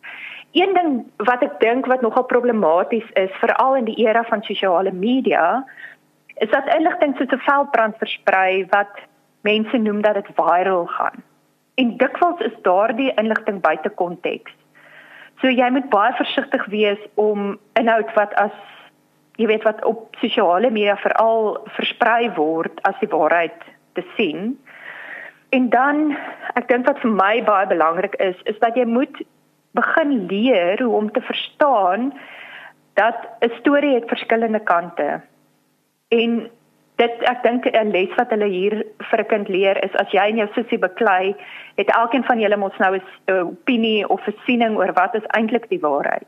Een 0.56 0.72
ding 0.78 0.94
wat 1.28 1.44
ek 1.44 1.58
dink 1.60 1.90
wat 1.92 2.06
nogal 2.06 2.24
problematies 2.30 3.10
is 3.20 3.34
veral 3.42 3.76
in 3.82 3.90
die 3.90 3.98
era 4.06 4.24
van 4.30 4.46
sosiale 4.48 4.94
media 4.96 5.66
is 6.40 6.52
dat 6.54 6.72
inligting 6.78 7.18
soos 7.18 7.36
'n 7.36 7.44
veldbrand 7.50 8.00
versprei 8.00 8.64
wat 8.72 9.04
mense 9.46 9.78
noem 9.78 10.02
dat 10.02 10.18
dit 10.20 10.34
viral 10.36 10.86
gaan. 10.98 11.24
En 11.76 11.98
dikwels 12.02 12.42
is 12.48 12.56
daardie 12.68 13.12
inligting 13.22 13.62
buite 13.62 13.90
konteks. 14.00 14.54
So 15.42 15.52
jy 15.52 15.68
moet 15.76 15.90
baie 15.92 16.14
versigtig 16.16 16.66
wees 16.72 17.02
om 17.20 17.58
inhoud 17.80 18.14
wat 18.16 18.34
as 18.40 18.56
jy 19.36 19.50
weet 19.52 19.66
wat 19.68 19.84
op 19.84 20.16
sosiale 20.22 20.72
media 20.72 20.96
veral 21.02 21.58
versprei 21.76 22.30
word 22.38 22.80
as 22.88 22.96
die 23.02 23.12
waarheid 23.12 23.66
te 24.00 24.04
sien. 24.16 24.54
En 25.56 25.70
dan 25.74 26.16
ek 26.56 26.70
dink 26.72 26.88
wat 26.88 27.02
vir 27.04 27.12
my 27.12 27.34
baie 27.48 27.68
belangrik 27.68 28.16
is, 28.24 28.40
is 28.48 28.60
dat 28.64 28.80
jy 28.80 28.88
moet 28.88 29.20
begin 29.76 30.16
leer 30.32 30.80
hoe 30.80 30.96
om 30.96 31.12
te 31.12 31.22
verstaan 31.22 32.14
dat 32.96 33.28
'n 33.44 33.52
storie 33.60 33.94
het 33.94 34.08
verskillende 34.08 34.64
kante. 34.64 35.22
En 36.08 36.50
dit 37.02 37.24
ek 37.32 37.44
dink 37.44 37.66
'n 37.66 37.92
les 37.92 38.12
wat 38.18 38.30
hulle 38.30 38.48
hier 38.48 38.86
vir 39.10 39.20
'n 39.20 39.32
kind 39.34 39.50
leer 39.50 39.84
is 39.84 39.96
as 39.96 40.12
jy 40.12 40.30
in 40.30 40.38
jou 40.38 40.48
sussie 40.54 40.78
beklei, 40.78 41.36
het 41.76 41.90
elkeen 41.90 42.24
van 42.24 42.40
julle 42.40 42.58
mos 42.58 42.78
nou 42.80 42.96
'n 42.96 43.02
opinie 43.28 44.08
of 44.08 44.28
'n 44.28 44.36
siening 44.46 44.78
oor 44.78 44.94
wat 44.94 45.16
is 45.16 45.28
eintlik 45.38 45.70
die 45.70 45.80
waarheid. 45.80 46.28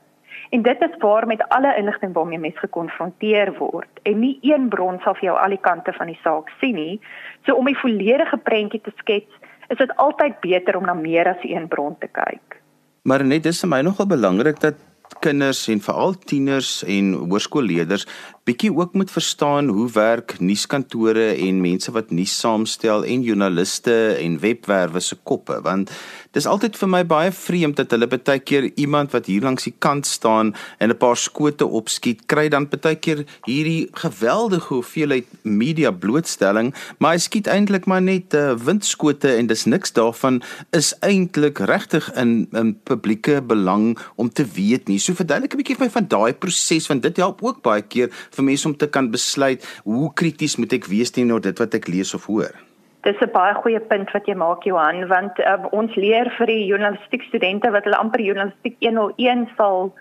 En 0.50 0.62
dit 0.62 0.82
is 0.82 0.98
waar 1.00 1.28
met 1.28 1.50
alle 1.50 1.76
inligting 1.78 2.14
waarmee 2.14 2.40
mens 2.40 2.60
gekonfronteer 2.60 3.54
word. 3.58 3.90
En 4.04 4.20
nie 4.20 4.38
een 4.42 4.70
bron 4.70 5.00
sal 5.04 5.14
vir 5.14 5.24
jou 5.24 5.38
al 5.38 5.50
die 5.50 5.62
kante 5.62 5.94
van 5.94 6.08
die 6.08 6.20
saak 6.24 6.50
sien 6.60 6.76
nie. 6.76 7.00
So 7.46 7.56
om 7.56 7.66
die 7.66 7.78
volledige 7.78 8.38
prentjie 8.38 8.82
te 8.82 8.92
skets, 8.96 9.34
is 9.68 9.78
dit 9.78 9.96
altyd 9.96 10.40
beter 10.40 10.78
om 10.78 10.86
na 10.86 10.94
meer 10.94 11.28
as 11.28 11.44
een 11.44 11.68
bron 11.68 11.98
te 12.00 12.08
kyk. 12.08 12.62
Maar 13.08 13.24
net 13.24 13.44
dis 13.44 13.60
vir 13.64 13.70
my 13.70 13.82
nogal 13.82 14.08
belangrik 14.08 14.60
dat 14.60 14.76
kinders 15.20 15.68
en 15.68 15.82
veral 15.82 16.16
tieners 16.30 16.84
en 16.84 17.14
hoërskoolleerders 17.14 18.08
bietjie 18.48 18.72
ook 18.72 18.94
moet 18.96 19.12
verstaan 19.12 19.68
hoe 19.68 19.90
werk 19.92 20.38
nuuskantore 20.40 21.34
en 21.36 21.62
mense 21.62 21.92
wat 21.92 22.12
nuus 22.16 22.36
saamstel 22.40 23.04
en 23.04 23.26
joernaliste 23.26 23.96
en 24.22 24.40
webwerwe 24.40 25.04
se 25.04 25.18
koppe 25.24 25.60
want 25.66 25.92
dis 26.38 26.46
altyd 26.50 26.76
vir 26.78 26.90
my 26.92 27.02
baie 27.08 27.32
vreemd 27.34 27.80
dat 27.80 27.94
hulle 27.96 28.08
baie 28.12 28.42
keer 28.46 28.68
iemand 28.78 29.14
wat 29.16 29.30
hier 29.30 29.46
langs 29.46 29.66
die 29.66 29.74
kant 29.86 30.06
staan 30.06 30.54
en 30.78 30.92
'n 30.94 30.98
paar 31.02 31.18
skote 31.18 31.66
opskiet 31.80 32.28
kry 32.32 32.48
dan 32.54 32.68
baie 32.70 32.96
keer 32.96 33.26
hierdie 33.48 33.90
geweldige 34.04 34.74
hoeveelheid 34.74 35.26
media 35.44 35.92
blootstelling 35.92 36.74
maar 37.00 37.16
hy 37.16 37.22
skiet 37.26 37.48
eintlik 37.48 37.86
maar 37.86 38.02
net 38.02 38.34
uh, 38.34 38.54
windskote 38.54 39.34
en 39.38 39.48
dis 39.48 39.66
niks 39.66 39.94
daarvan 39.98 40.42
is 40.72 40.94
eintlik 41.02 41.60
regtig 41.60 42.12
in 42.14 42.48
in 42.54 42.76
publieke 42.84 43.42
belang 43.42 43.98
om 44.16 44.30
te 44.30 44.46
weet 44.46 44.88
nie 44.88 45.00
so 45.00 45.14
verduidelik 45.14 45.54
'n 45.54 45.58
bietjie 45.64 45.78
vir 45.80 45.86
my 45.88 45.92
van 45.98 46.08
daai 46.08 46.34
proses 46.34 46.88
want 46.88 47.02
dit 47.02 47.18
help 47.18 47.44
ook 47.44 47.62
baie 47.64 47.82
keer 47.82 48.10
vir 48.12 48.44
mense 48.44 48.68
om 48.68 48.78
te 48.78 48.88
kan 48.88 49.12
besluit 49.12 49.66
hoe 49.84 50.14
krities 50.14 50.58
moet 50.58 50.74
ek 50.74 50.86
wees 50.86 51.12
teenoor 51.12 51.42
dit 51.42 51.58
wat 51.60 51.74
ek 51.74 51.88
lees 51.88 52.14
of 52.14 52.26
hoor. 52.26 52.67
Dis 53.08 53.20
'n 53.24 53.32
baie 53.32 53.54
goeie 53.56 53.80
punt 53.80 54.10
wat 54.12 54.26
jy 54.28 54.34
maak 54.36 54.66
Johan 54.68 55.06
want 55.08 55.40
uh, 55.40 55.64
ons 55.72 55.94
leer 55.96 56.28
vir 56.38 56.50
die 56.52 56.66
journalistiek 56.68 57.24
studente 57.24 57.72
wat 57.72 57.86
hulle 57.88 58.00
amper 58.04 58.20
journalistiek 58.20 58.76
101 58.84 59.46
sal 59.56 59.94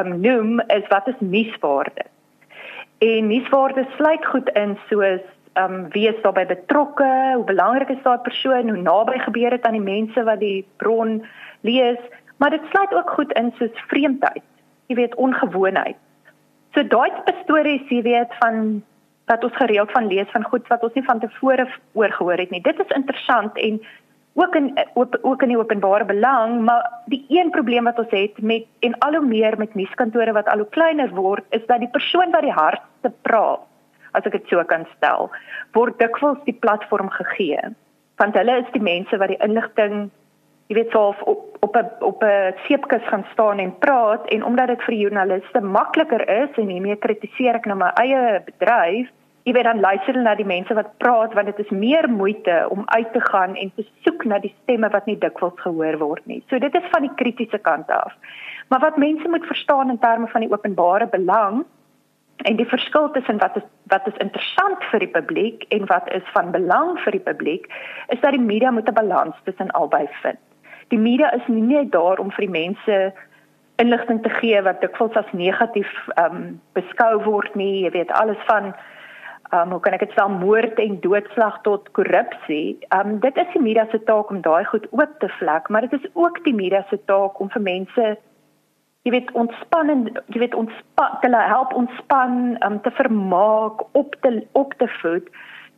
um, 0.00 0.16
noem 0.24 0.58
is 0.74 0.88
wat 0.90 1.06
is 1.12 1.20
nuuswaarde. 1.20 2.08
En 2.98 3.30
nuuswaarde 3.30 3.86
sluit 3.96 4.26
goed 4.26 4.50
in 4.58 4.74
soos 4.88 5.22
um, 5.54 5.86
wie 5.94 6.08
is 6.10 6.18
daarbey 6.22 6.46
betrokke, 6.50 7.10
hoe 7.34 7.46
belangrik 7.46 7.94
is 7.94 8.02
daai 8.02 8.18
persoon, 8.26 8.68
hoe 8.68 8.82
naby 8.82 9.18
gebeur 9.22 9.54
dit 9.54 9.66
aan 9.66 9.78
die 9.78 9.86
mense 9.86 10.24
wat 10.24 10.42
die 10.42 10.66
bron 10.82 11.20
lees, 11.60 12.02
maar 12.42 12.50
dit 12.50 12.66
sluit 12.70 12.94
ook 12.94 13.10
goed 13.10 13.32
in 13.38 13.54
soos 13.58 13.86
vreemdheid. 13.92 14.42
Jy 14.90 14.98
weet 14.98 15.14
ongewoonheid. 15.14 15.98
So 16.74 16.82
daai 16.82 17.10
stories, 17.44 17.86
jy 17.90 18.02
weet 18.02 18.34
van 18.42 18.82
wat 19.30 19.44
ons 19.46 19.56
gereeld 19.56 19.90
van 19.94 20.08
lees 20.10 20.30
van 20.34 20.44
goed 20.50 20.68
wat 20.68 20.82
ons 20.86 20.96
nie 20.98 21.06
van 21.06 21.20
tevore 21.22 21.66
oor 21.98 22.12
gehoor 22.18 22.42
het 22.42 22.50
nie. 22.50 22.62
Dit 22.66 22.80
is 22.82 22.94
interessant 22.96 23.58
en 23.58 23.80
ook 24.40 24.54
in 24.54 24.70
ook, 24.94 25.18
ook 25.22 25.42
in 25.42 25.52
die 25.52 25.58
openbare 25.58 26.04
belang, 26.04 26.60
maar 26.66 26.86
die 27.06 27.24
een 27.28 27.50
probleem 27.50 27.84
wat 27.84 27.98
ons 27.98 28.10
het 28.14 28.42
met 28.42 28.66
en 28.86 28.98
al 28.98 29.18
hoe 29.18 29.26
meer 29.26 29.58
met 29.58 29.74
nuuskantore 29.74 30.32
wat 30.32 30.48
al 30.48 30.64
hoe 30.64 30.70
kleiner 30.76 31.10
word, 31.14 31.44
is 31.50 31.66
dat 31.66 31.82
die 31.82 31.90
persoon 31.90 32.30
wat 32.30 32.46
die 32.46 32.54
hardste 32.54 33.12
praat, 33.22 33.66
as 34.12 34.26
ek 34.26 34.38
dit 34.38 34.50
so 34.50 34.62
kan 34.66 34.86
stel, 34.96 35.30
word 35.78 35.98
dikwels 36.02 36.40
die 36.46 36.56
platform 36.64 37.10
gegee. 37.14 37.60
Want 38.18 38.38
hulle 38.38 38.56
is 38.62 38.72
die 38.74 38.82
mense 38.82 39.18
wat 39.18 39.30
die 39.30 39.42
inligting 39.46 40.10
jy 40.70 40.76
weet 40.78 40.92
so 40.94 41.14
op 41.26 41.46
op 41.60 41.76
'n 41.76 41.88
op 42.06 42.22
'n 42.22 42.54
seepkus 42.66 43.06
gaan 43.10 43.26
staan 43.32 43.58
en 43.58 43.78
praat 43.78 44.26
en 44.28 44.44
omdat 44.44 44.66
dit 44.66 44.82
vir 44.82 44.94
joernaliste 44.94 45.60
makliker 45.60 46.28
is 46.28 46.50
en 46.54 46.68
hiermee 46.68 46.96
kritiseer 46.96 47.54
ek 47.54 47.66
nou 47.66 47.76
my 47.78 47.90
eie 47.94 48.42
bedryf 48.46 49.08
jy 49.44 49.54
weet 49.56 49.64
dan 49.64 49.80
luister 49.80 50.14
hulle 50.14 50.26
na 50.26 50.34
die 50.36 50.48
mense 50.48 50.74
wat 50.76 50.92
praat 51.02 51.34
want 51.36 51.50
dit 51.50 51.64
is 51.64 51.72
meer 51.72 52.08
moeite 52.12 52.56
om 52.74 52.82
uit 52.86 53.12
te 53.12 53.22
gaan 53.30 53.56
en 53.56 53.72
te 53.76 53.86
soek 54.04 54.24
na 54.24 54.38
die 54.38 54.52
stemme 54.62 54.90
wat 54.92 55.06
nie 55.08 55.18
dikwels 55.18 55.60
gehoor 55.64 55.98
word 56.02 56.26
nie 56.26 56.42
so 56.50 56.58
dit 56.58 56.74
is 56.74 56.88
van 56.94 57.06
die 57.06 57.14
kritiese 57.22 57.60
kant 57.68 57.90
af 57.96 58.16
maar 58.68 58.84
wat 58.84 59.00
mense 59.00 59.28
moet 59.28 59.46
verstaan 59.52 59.90
in 59.90 59.98
terme 59.98 60.28
van 60.34 60.44
die 60.44 60.52
openbare 60.52 61.08
belang 61.14 61.64
en 62.48 62.56
die 62.56 62.68
verskil 62.68 63.10
tussen 63.16 63.40
wat 63.40 63.56
is 63.56 63.66
wat 63.92 64.06
is 64.12 64.20
interessant 64.26 64.84
vir 64.92 65.06
die 65.06 65.12
publiek 65.16 65.64
en 65.76 65.88
wat 65.88 66.12
is 66.20 66.28
van 66.36 66.52
belang 66.52 66.94
vir 67.04 67.18
die 67.18 67.26
publiek 67.32 67.66
is 68.08 68.20
dat 68.20 68.36
die 68.36 68.46
media 68.52 68.70
moet 68.70 68.88
'n 68.88 69.00
balans 69.00 69.36
tussen 69.48 69.72
albei 69.82 70.06
vind 70.22 70.40
die 70.90 70.98
media 70.98 71.32
is 71.32 71.46
nie 71.46 71.62
net 71.62 71.92
daar 71.92 72.18
om 72.18 72.30
vir 72.30 72.46
die 72.46 72.56
mense 72.60 73.00
inligting 73.80 74.22
te 74.22 74.30
gee 74.40 74.62
wat 74.62 74.80
dikwels 74.84 75.16
as 75.16 75.32
negatief 75.32 75.90
ehm 76.14 76.36
um, 76.36 76.60
beskou 76.76 77.12
word 77.24 77.54
nie. 77.54 77.84
Jy 77.84 77.92
weet 77.96 78.12
alles 78.20 78.40
van 78.48 78.74
um, 79.52 79.70
hoe 79.70 79.80
kan 79.80 79.92
ek 79.92 80.06
dit 80.06 80.14
stel 80.14 80.32
moord 80.32 80.78
en 80.78 81.00
doodslag 81.00 81.60
tot 81.66 81.90
korrupsie. 81.98 82.78
Ehm 82.88 83.14
um, 83.14 83.20
dit 83.20 83.36
is 83.36 83.52
die 83.52 83.62
media 83.62 83.86
se 83.90 84.02
taak 84.08 84.30
om 84.30 84.40
daai 84.40 84.64
goed 84.64 84.86
oop 84.90 85.14
te 85.18 85.28
vlek, 85.38 85.68
maar 85.68 85.86
dit 85.88 85.92
is 86.00 86.10
ook 86.12 86.44
die 86.44 86.54
media 86.54 86.84
se 86.90 86.98
taak 87.04 87.40
om 87.40 87.50
vir 87.50 87.62
mense 87.62 88.16
jy 89.08 89.12
weet 89.14 89.30
ontspan 89.32 89.88
en 89.88 90.02
jy 90.28 90.42
weet 90.42 90.54
ontspan 90.54 91.14
te 91.22 91.30
help 91.32 91.72
ontspan 91.72 92.34
om 92.60 92.72
um, 92.72 92.80
te 92.84 92.90
vermaak 92.90 93.84
op 93.92 94.16
te 94.20 94.46
op 94.52 94.74
te 94.78 94.88
voed. 95.00 95.30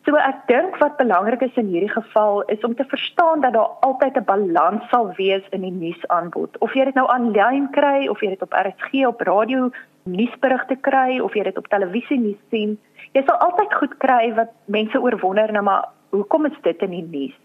So 0.02 0.18
ek 0.18 0.40
dink 0.48 0.74
wat 0.82 0.96
belangrik 0.98 1.44
is 1.46 1.58
in 1.60 1.68
hierdie 1.70 1.92
geval 1.92 2.42
is 2.50 2.64
om 2.66 2.74
te 2.74 2.84
verstaan 2.90 3.44
dat 3.44 3.54
daar 3.54 3.78
altyd 3.86 4.18
'n 4.18 4.26
balans 4.26 4.88
sal 4.90 5.12
wees 5.16 5.46
in 5.50 5.62
die 5.62 5.70
nuusaanbod. 5.70 6.58
Of 6.58 6.74
jy 6.74 6.84
dit 6.84 6.94
nou 6.94 7.06
aanlyn 7.06 7.70
kry 7.70 8.08
of 8.08 8.20
jy 8.20 8.28
dit 8.34 8.42
op 8.42 8.52
RSG 8.52 9.06
op 9.06 9.20
radio 9.20 9.70
nuusberigte 10.04 10.76
kry 10.80 11.20
of 11.20 11.34
jy 11.34 11.44
dit 11.48 11.58
op 11.58 11.68
televisie 11.68 12.18
nuus 12.20 12.40
sien, 12.50 12.76
jy 13.14 13.22
sal 13.26 13.38
altyd 13.46 13.74
goed 13.80 13.96
kry 14.02 14.32
wat 14.36 14.52
mense 14.66 15.00
oorwonder 15.00 15.52
nou 15.52 15.64
maar 15.66 15.88
hoekom 16.10 16.46
is 16.46 16.58
dit 16.62 16.82
in 16.82 16.90
die 16.90 17.02
nuus? 17.02 17.36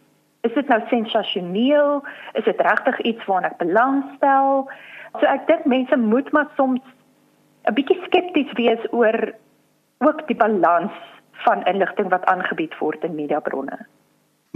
Is 0.48 0.54
dit 0.54 0.68
nou 0.68 0.80
sensasioneel? 0.90 2.04
Is 2.40 2.46
dit 2.46 2.62
regtig 2.62 3.00
iets 3.10 3.26
waarna 3.26 3.52
ek 3.52 3.60
belangstel? 3.62 4.68
So 5.20 5.26
ek 5.26 5.48
dink 5.48 5.66
mense 5.66 5.98
moet 5.98 6.32
maar 6.32 6.50
soms 6.56 6.82
'n 7.68 7.74
bietjie 7.74 8.00
skepties 8.06 8.52
wees 8.56 8.84
oor 8.92 9.34
ook 10.00 10.28
die 10.28 10.38
balans 10.38 10.94
van 11.46 11.64
inligting 11.66 12.10
wat 12.10 12.26
aangebied 12.26 12.78
word 12.80 13.04
in 13.04 13.16
mediabronne. 13.16 13.86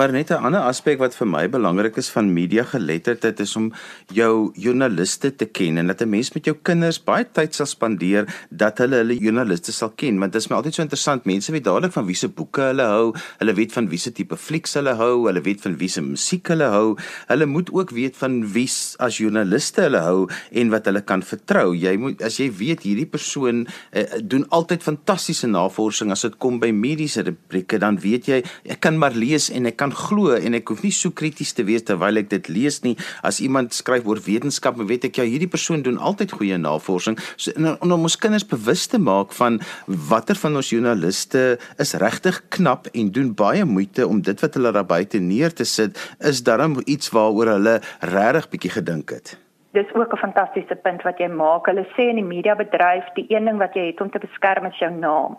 Maar 0.01 0.11
net 0.11 0.31
'n 0.33 0.41
ander 0.41 0.61
aspek 0.65 0.97
wat 0.97 1.13
vir 1.13 1.27
my 1.27 1.49
belangrik 1.49 1.97
is 1.97 2.09
van 2.09 2.33
media 2.33 2.63
geletterdheid 2.63 3.39
is 3.39 3.55
om 3.55 3.73
jou 4.13 4.51
joernaliste 4.57 5.35
te 5.35 5.45
ken 5.45 5.77
en 5.77 5.87
dat 5.87 6.01
'n 6.01 6.09
mens 6.09 6.33
met 6.33 6.45
jou 6.45 6.55
kinders 6.61 7.03
baie 7.03 7.25
tyd 7.31 7.53
sal 7.53 7.65
spandeer 7.65 8.25
dat 8.49 8.77
hulle 8.77 8.95
hulle 8.95 9.17
joernaliste 9.17 9.71
sal 9.71 9.89
ken. 9.89 10.19
Want 10.19 10.31
dit 10.33 10.41
is 10.41 10.47
my 10.49 10.55
altyd 10.55 10.73
so 10.73 10.81
interessant 10.81 11.25
mense 11.25 11.51
weet 11.51 11.63
dadelik 11.63 11.91
van 11.91 12.05
wiese 12.05 12.27
boeke 12.27 12.61
hulle 12.61 12.81
hou 12.83 13.13
hulle 13.37 13.53
weet 13.53 13.71
van 13.71 13.89
wiese 13.89 14.11
tipe 14.11 14.37
flieks 14.37 14.73
hulle 14.73 14.95
hou 14.95 15.27
hulle 15.27 15.41
weet 15.41 15.61
van 15.61 15.77
wiese 15.77 16.01
musiek 16.01 16.47
hulle 16.47 16.63
hou. 16.63 16.97
Hulle 17.27 17.45
moet 17.45 17.69
ook 17.71 17.89
weet 17.89 18.17
van 18.17 18.53
wie 18.53 18.69
as 18.97 19.17
joernaliste 19.17 19.81
hulle 19.81 19.99
hou 19.99 20.29
en 20.51 20.69
wat 20.69 20.85
hulle 20.85 21.01
kan 21.01 21.21
vertrou. 21.21 21.75
Jy 21.75 21.97
moet 21.97 22.21
as 22.21 22.37
jy 22.37 22.51
weet 22.51 22.81
hierdie 22.81 23.05
persoon 23.05 23.67
uh, 23.93 24.03
doen 24.23 24.49
altyd 24.49 24.83
fantastiese 24.83 25.47
navorsing. 25.47 26.11
As 26.11 26.21
dit 26.21 26.37
kom 26.37 26.59
by 26.59 26.71
mediese 26.71 27.21
rubrieke 27.21 27.77
dan 27.77 27.99
weet 27.99 28.25
jy 28.25 28.43
ek 28.65 28.79
kan 28.79 28.97
maar 28.97 29.13
lees 29.13 29.49
en 29.51 29.65
ek 29.65 29.75
kan 29.77 29.90
kan 29.91 29.97
glo 29.97 30.35
en 30.35 30.55
ek 30.55 30.69
hoef 30.71 30.83
nie 30.83 30.91
so 30.91 31.11
krities 31.11 31.53
te 31.53 31.65
wees 31.67 31.83
terwyl 31.83 32.17
ek 32.17 32.29
dit 32.31 32.47
lees 32.49 32.81
nie. 32.83 32.95
As 33.23 33.41
iemand 33.41 33.73
skryf 33.73 34.07
oor 34.07 34.19
wetenskap, 34.23 34.77
weet 34.77 35.05
ek 35.09 35.19
ja, 35.19 35.25
hierdie 35.27 35.49
persoon 35.51 35.83
doen 35.83 35.99
altyd 35.99 36.31
goeie 36.31 36.57
navorsing. 36.57 37.17
So 37.37 37.51
en 37.55 37.91
om 37.91 38.07
ons 38.07 38.17
kinders 38.17 38.47
bewus 38.47 38.87
te 38.87 38.99
maak 38.99 39.33
van 39.37 39.59
watter 39.87 40.35
van 40.39 40.55
ons 40.55 40.71
joernaliste 40.71 41.59
is 41.79 41.93
regtig 41.99 42.41
knap 42.55 42.87
en 42.93 43.11
doen 43.11 43.33
baie 43.35 43.65
moeite 43.65 44.07
om 44.07 44.21
dit 44.21 44.41
wat 44.41 44.55
hulle 44.57 44.71
daar 44.71 44.87
buite 44.87 45.19
neer 45.19 45.51
te 45.51 45.65
sit, 45.65 45.97
is 46.19 46.43
darm 46.43 46.79
iets 46.85 47.11
waaroor 47.11 47.55
hulle 47.57 47.79
regtig 48.01 48.49
bietjie 48.51 48.75
gedink 48.79 49.15
het. 49.15 49.37
Dis 49.73 49.87
ook 49.95 50.13
'n 50.13 50.17
fantastiese 50.17 50.75
punt 50.75 51.01
wat 51.03 51.17
jy 51.17 51.27
maak. 51.27 51.65
Hulle 51.65 51.87
sê 51.95 52.09
in 52.11 52.19
die 52.19 52.31
mediabedryf 52.35 53.05
die 53.15 53.25
een 53.29 53.45
ding 53.45 53.57
wat 53.57 53.73
jy 53.73 53.85
het 53.91 54.01
om 54.01 54.09
te 54.11 54.19
beskerm 54.19 54.65
is 54.65 54.79
jou 54.79 54.91
naam. 54.91 55.37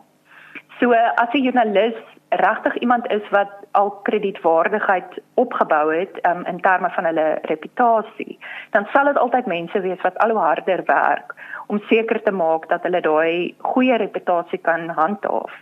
So 0.80 0.92
as 0.92 1.28
'n 1.34 1.44
joernalis 1.44 2.00
regtig 2.40 2.77
iemand 2.79 3.11
is 3.11 3.29
wat 3.31 3.51
al 3.71 3.90
kredietwaardigheid 4.03 5.21
opgebou 5.35 5.95
het 5.95 6.18
um, 6.27 6.45
in 6.47 6.61
terme 6.61 6.90
van 6.90 7.05
hulle 7.05 7.38
reputasie, 7.42 8.38
dan 8.71 8.87
sal 8.92 9.05
dit 9.05 9.16
altyd 9.16 9.47
mense 9.47 9.81
wees 9.81 10.01
wat 10.01 10.18
al 10.18 10.31
hoe 10.31 10.38
harder 10.38 10.85
werk 10.87 11.35
om 11.66 11.81
seker 11.88 12.23
te 12.23 12.33
maak 12.33 12.68
dat 12.68 12.83
hulle 12.83 13.01
daai 13.01 13.55
goeie 13.59 13.97
reputasie 13.97 14.59
kan 14.59 14.88
handhaaf. 14.88 15.53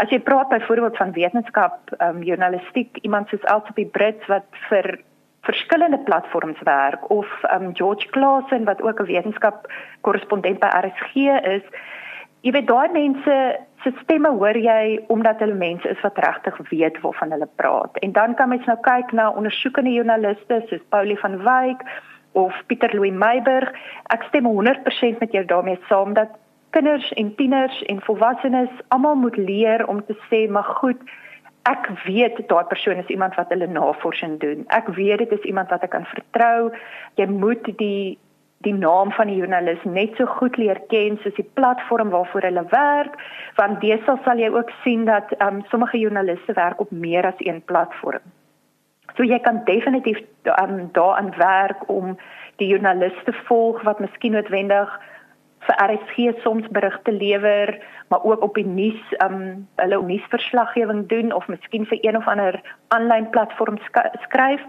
As 0.00 0.08
jy 0.08 0.20
praat 0.20 0.48
byvoorbeeld 0.48 0.96
van 0.96 1.12
wetenskap, 1.12 1.78
um, 2.00 2.22
journalistiek, 2.22 2.96
iemand 3.02 3.28
soos 3.28 3.48
Elsie 3.52 3.86
Brits 3.86 4.26
wat 4.26 4.46
vir 4.68 4.98
verskillende 5.42 5.98
platforms 5.98 6.60
werk 6.62 7.10
of 7.10 7.28
um, 7.54 7.74
George 7.76 8.08
Claassen 8.14 8.64
wat 8.64 8.82
ook 8.82 9.00
'n 9.00 9.10
wetenskap 9.10 9.72
korrespondent 10.00 10.60
by 10.60 10.66
RSG 10.66 11.14
is, 11.56 11.64
jy 12.42 12.52
weet 12.54 12.66
daai 12.66 12.88
mense 12.94 13.36
se 13.82 13.90
stemme 14.02 14.30
hoor 14.38 14.56
jy 14.58 14.98
omdat 15.14 15.42
hulle 15.42 15.58
mense 15.58 15.88
is 15.88 16.00
wat 16.06 16.18
regtig 16.22 16.58
weet 16.70 17.00
waarvan 17.02 17.34
hulle 17.34 17.48
praat. 17.60 17.98
En 18.06 18.12
dan 18.12 18.34
kan 18.38 18.48
mens 18.48 18.66
nou 18.66 18.78
kyk 18.86 19.12
na 19.12 19.30
ondersoekende 19.30 19.94
joernaliste 19.94 20.62
soos 20.68 20.84
Paulie 20.94 21.18
van 21.18 21.38
Wyk 21.42 21.82
of 22.38 22.54
Pieter 22.66 22.94
Louw 22.94 23.10
Meiberg. 23.24 23.72
Ek 24.14 24.26
stem 24.30 24.46
100% 24.46 25.18
met 25.22 25.34
jou 25.34 25.44
daarmee 25.44 25.78
saam 25.88 26.14
dat 26.18 26.38
kinders 26.70 27.10
en 27.20 27.34
tieners 27.36 27.82
en 27.92 28.00
volwassenes 28.06 28.70
almal 28.88 29.18
moet 29.20 29.36
leer 29.36 29.86
om 29.86 30.04
te 30.06 30.16
sê 30.30 30.48
maar 30.50 30.70
goed 30.82 31.02
Ek 31.62 31.86
weet 32.06 32.40
daai 32.50 32.64
persoon 32.66 32.98
is 32.98 33.10
iemand 33.14 33.36
wat 33.38 33.52
hulle 33.54 33.68
navorsing 33.70 34.40
doen. 34.42 34.64
Ek 34.74 34.88
weet 34.96 35.20
dit 35.22 35.30
is 35.36 35.44
iemand 35.46 35.70
wat 35.70 35.84
ek 35.86 35.92
kan 35.94 36.06
vertrou. 36.10 36.72
Jy 37.20 37.28
moet 37.30 37.68
die 37.78 38.18
die 38.62 38.74
naam 38.74 39.12
van 39.12 39.30
die 39.30 39.36
joernalis 39.36 39.82
net 39.84 40.16
so 40.16 40.26
goed 40.38 40.56
leer 40.60 40.80
ken 40.92 41.18
soos 41.22 41.34
die 41.38 41.48
platform 41.58 42.10
waarvoor 42.14 42.46
hulle 42.48 42.64
werk 42.70 43.18
want 43.60 43.80
deesdae 43.84 44.18
sal 44.24 44.38
jy 44.38 44.50
ook 44.54 44.70
sien 44.82 45.04
dat 45.08 45.34
um, 45.38 45.62
sommige 45.70 45.98
joernaliste 45.98 46.54
werk 46.58 46.80
op 46.80 46.90
meer 46.90 47.26
as 47.26 47.40
een 47.44 47.62
platform. 47.64 48.22
So 49.16 49.26
jy 49.28 49.38
kan 49.44 49.62
definitief 49.64 50.20
um, 50.48 50.88
daaraan 50.96 51.32
werk 51.36 51.88
om 51.88 52.16
die 52.56 52.68
joernaliste 52.72 53.34
volg 53.48 53.82
wat 53.82 54.00
miskien 54.00 54.32
noodwendig 54.36 54.92
vir 55.66 55.76
RSG 55.78 56.42
soms 56.42 56.66
berigte 56.74 57.12
lewer, 57.12 57.78
maar 58.08 58.24
ook 58.24 58.42
op 58.42 58.54
die 58.54 58.66
nuus 58.66 59.02
um 59.24 59.68
hulle 59.76 60.02
nuusverslaggewing 60.02 61.06
doen 61.08 61.32
of 61.32 61.46
miskien 61.48 61.86
vir 61.86 61.98
een 62.00 62.16
of 62.16 62.26
ander 62.28 62.60
aanlyn 62.88 63.30
platform 63.30 63.78
skryf. 64.26 64.60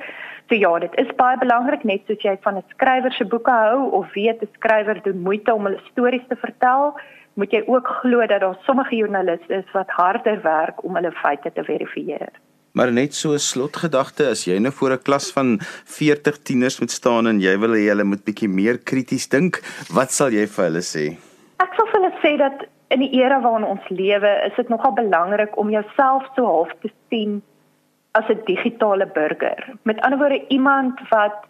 So 0.50 0.56
ja, 0.56 0.80
dit 0.80 0.96
is 1.02 1.16
baie 1.16 1.38
belangrik 1.38 1.84
net 1.84 2.06
soos 2.08 2.22
jy 2.22 2.38
van 2.46 2.58
'n 2.58 2.64
skrywer 2.76 3.12
se 3.12 3.26
boeke 3.26 3.52
hou 3.52 3.90
of 4.00 4.14
weet 4.14 4.42
'n 4.42 4.54
skrywer 4.54 5.02
doen 5.02 5.22
moeite 5.22 5.54
om 5.54 5.66
hulle 5.66 5.82
stories 5.92 6.28
te 6.28 6.36
vertel, 6.36 6.94
moet 7.34 7.52
jy 7.52 7.64
ook 7.66 7.88
glo 7.88 8.26
dat 8.26 8.42
daar 8.42 8.58
sommige 8.66 8.96
joernaliste 8.96 9.54
is 9.54 9.72
wat 9.72 9.90
harder 9.90 10.42
werk 10.42 10.84
om 10.84 10.96
hulle 10.96 11.12
feite 11.12 11.52
te 11.52 11.64
verifieer. 11.64 12.43
Maar 12.74 12.92
net 12.92 13.14
so 13.14 13.34
'n 13.34 13.40
slotgedagte, 13.40 14.26
as 14.34 14.46
jy 14.46 14.58
nou 14.58 14.74
voor 14.74 14.92
'n 14.94 15.02
klas 15.02 15.32
van 15.32 15.60
40 15.86 16.38
tieners 16.42 16.80
moet 16.80 16.92
staan 16.92 17.28
en 17.28 17.40
jy 17.40 17.60
wil 17.60 17.74
hê 17.78 17.86
hulle 17.90 18.04
moet 18.04 18.24
bietjie 18.26 18.50
meer 18.50 18.78
krities 18.78 19.28
dink, 19.30 19.62
wat 19.94 20.12
sal 20.12 20.32
jy 20.32 20.48
vir 20.48 20.64
hulle 20.66 20.82
sê? 20.82 21.06
Ek 21.60 21.74
sal 21.76 21.86
vir 21.92 22.02
hulle 22.02 22.16
sê 22.24 22.38
dat 22.38 22.66
in 22.90 23.00
die 23.00 23.14
era 23.22 23.40
waarin 23.42 23.68
ons 23.68 23.90
lewe, 23.90 24.32
is 24.48 24.56
dit 24.56 24.70
nogal 24.70 24.94
belangrik 24.94 25.58
om 25.58 25.70
jouself 25.70 26.24
so 26.36 26.46
half 26.46 26.72
te 26.82 26.90
sien 27.10 27.42
as 28.14 28.26
'n 28.30 28.42
digitale 28.46 29.06
burger. 29.06 29.60
Met 29.84 30.02
ander 30.02 30.20
woorde 30.20 30.48
iemand 30.48 31.00
wat 31.10 31.46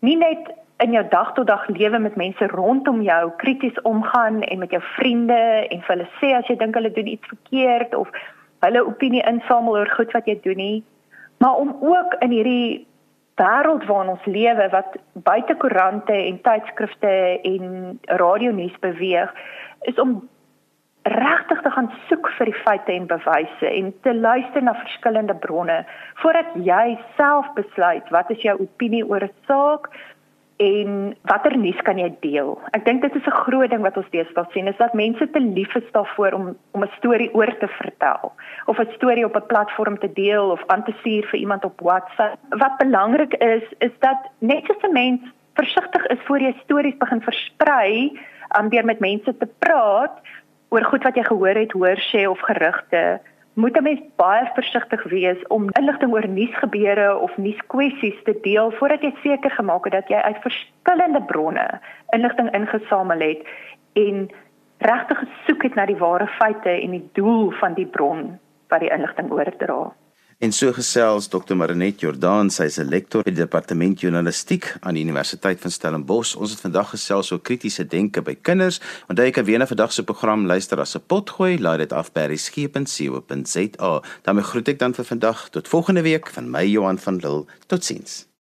nie 0.00 0.16
net 0.16 0.54
in 0.78 0.92
jou 0.92 1.04
dag 1.08 1.34
tot 1.34 1.46
dag 1.46 1.66
lewe 1.68 1.98
met 1.98 2.16
mense 2.16 2.46
rondom 2.46 3.02
jou 3.02 3.30
krities 3.36 3.80
omgaan 3.82 4.42
en 4.42 4.58
met 4.58 4.70
jou 4.70 4.82
vriende 4.82 5.66
en 5.70 5.80
vir 5.82 5.96
hulle 5.96 6.08
sê 6.20 6.34
as 6.38 6.46
jy 6.46 6.56
dink 6.56 6.74
hulle 6.74 6.92
doen 6.92 7.06
iets 7.06 7.26
verkeerd 7.26 7.94
of 7.94 8.08
hulle 8.60 8.86
opinie 8.86 9.22
insamel 9.26 9.80
oor 9.80 9.90
goed 9.96 10.12
wat 10.12 10.26
jy 10.26 10.38
doen 10.42 10.56
nie, 10.56 10.84
maar 11.38 11.56
om 11.62 11.76
ook 11.80 12.16
in 12.24 12.30
hierdie 12.30 12.86
wêreld 13.38 13.84
waarin 13.86 14.16
ons 14.16 14.24
lewe 14.26 14.68
wat 14.72 14.96
buite 15.12 15.54
koerante 15.62 16.12
en 16.12 16.40
tydskrifte 16.42 17.12
en 17.42 18.00
radionuus 18.20 18.74
beweeg, 18.82 19.30
is 19.86 19.98
om 20.02 20.18
regtig 21.08 21.60
te 21.62 21.70
gaan 21.70 21.90
soek 22.08 22.28
vir 22.36 22.50
die 22.50 22.60
feite 22.64 22.92
en 22.92 23.06
bewyse 23.08 23.70
en 23.70 23.92
te 24.02 24.14
luister 24.14 24.62
na 24.62 24.74
verskillende 24.82 25.34
bronne 25.44 25.78
voordat 26.22 26.50
jy 26.66 26.98
self 27.16 27.48
besluit 27.56 28.10
wat 28.14 28.30
is 28.34 28.42
jou 28.44 28.56
opinie 28.60 29.04
oor 29.06 29.24
'n 29.24 29.32
saak 29.46 29.88
en 30.58 31.16
watter 31.30 31.56
nuus 31.56 31.80
kan 31.86 31.98
jy 31.98 32.08
deel? 32.20 32.58
Ek 32.74 32.84
dink 32.84 33.02
dit 33.02 33.14
is 33.14 33.26
'n 33.26 33.40
groot 33.46 33.70
ding 33.70 33.82
wat 33.82 33.96
ons 33.96 34.10
deesdae 34.10 34.46
sien 34.52 34.66
is 34.66 34.76
dat 34.76 34.94
mense 34.94 35.30
te 35.30 35.40
lief 35.40 35.74
is 35.74 35.90
daarvoor 35.92 36.32
om 36.32 36.56
om 36.72 36.82
'n 36.82 36.96
storie 36.98 37.34
oor 37.34 37.52
te 37.58 37.68
vertel 37.68 38.32
of 38.66 38.78
'n 38.78 38.92
storie 38.96 39.24
op 39.24 39.36
'n 39.36 39.46
platform 39.46 39.98
te 39.98 40.12
deel 40.12 40.50
of 40.50 40.62
aan 40.66 40.84
te 40.84 40.94
stuur 41.00 41.26
vir 41.26 41.38
iemand 41.38 41.64
op 41.64 41.80
WhatsApp. 41.80 42.36
Wat 42.48 42.78
belangrik 42.78 43.34
is 43.34 43.64
is 43.78 43.94
dat 43.98 44.18
net 44.38 44.64
so 44.66 44.88
'n 44.88 44.92
mens 44.92 45.20
versigtig 45.54 46.06
is 46.06 46.18
voor 46.24 46.40
jy 46.40 46.54
stories 46.62 46.96
begin 46.96 47.20
versprei, 47.20 48.18
om 48.56 48.68
deur 48.68 48.84
met 48.84 49.00
mense 49.00 49.36
te 49.36 49.48
praat 49.58 50.20
oor 50.68 50.84
goed 50.84 51.02
wat 51.02 51.16
jy 51.16 51.24
gehoor 51.24 51.56
het, 51.56 51.72
hoor 51.72 52.00
sê 52.10 52.24
of 52.28 52.40
gerugte 52.40 53.20
moet 53.58 53.76
'n 53.76 53.82
mens 53.82 54.00
baie 54.16 54.50
versigtig 54.54 55.02
wees 55.02 55.46
om 55.46 55.70
inligting 55.80 56.12
oor 56.12 56.28
nuusgebeure 56.28 57.18
of 57.18 57.36
nuuskwessies 57.36 58.22
te 58.24 58.34
deel 58.42 58.70
voordat 58.70 59.02
jy 59.02 59.12
seker 59.22 59.50
gemaak 59.50 59.84
het 59.84 59.92
dat 59.92 60.08
jy 60.08 60.16
uit 60.16 60.44
verskillende 60.46 61.22
bronne 61.22 61.80
inligting 62.10 62.52
ingesamel 62.54 63.20
het 63.20 63.40
en 63.92 64.30
regtig 64.78 65.18
gesoek 65.18 65.62
het 65.62 65.74
na 65.74 65.86
die 65.86 65.96
ware 65.96 66.26
feite 66.26 66.70
en 66.70 66.90
die 66.90 67.08
doel 67.12 67.50
van 67.50 67.74
die 67.74 67.86
bron 67.86 68.38
wat 68.68 68.80
die 68.80 68.90
inligting 68.90 69.30
oordra. 69.30 69.92
En 70.38 70.52
so 70.52 70.70
gesels 70.70 71.26
Dr. 71.26 71.56
Marinet 71.58 71.98
Jordan, 71.98 72.46
sy 72.50 72.68
is 72.70 72.76
'n 72.78 72.86
lektor 72.86 73.24
by 73.24 73.32
die 73.34 73.42
departement 73.42 73.98
journalistiek 73.98 74.68
aan 74.86 74.94
die 74.94 75.02
Universiteit 75.02 75.58
van 75.60 75.70
Stellenbosch. 75.70 76.36
Ons 76.36 76.50
het 76.50 76.60
vandag 76.60 76.90
gesels 76.90 77.32
oor 77.32 77.40
kritiese 77.42 77.84
denke 77.84 78.22
by 78.22 78.36
kinders. 78.40 78.78
Onthou 79.08 79.26
jy 79.26 79.32
kan 79.32 79.44
weer 79.44 79.58
na 79.58 79.66
vandag 79.66 79.92
se 79.92 80.04
program 80.04 80.46
luister 80.46 80.78
as 80.78 80.94
'n 80.94 81.02
potgooi, 81.06 81.58
laai 81.58 81.78
dit 81.78 81.92
af 81.92 82.12
by 82.12 82.28
reskepen.co.za. 82.30 84.02
daarmee 84.22 84.44
groet 84.44 84.68
ek 84.68 84.78
dan 84.78 84.94
vir 84.94 85.04
vandag 85.04 85.48
tot 85.50 85.68
volgende 85.68 86.02
week 86.02 86.30
van 86.30 86.50
my 86.50 86.64
Johan 86.64 86.98
van 86.98 87.16
Lille. 87.16 87.46
Totsiens. 87.66 88.27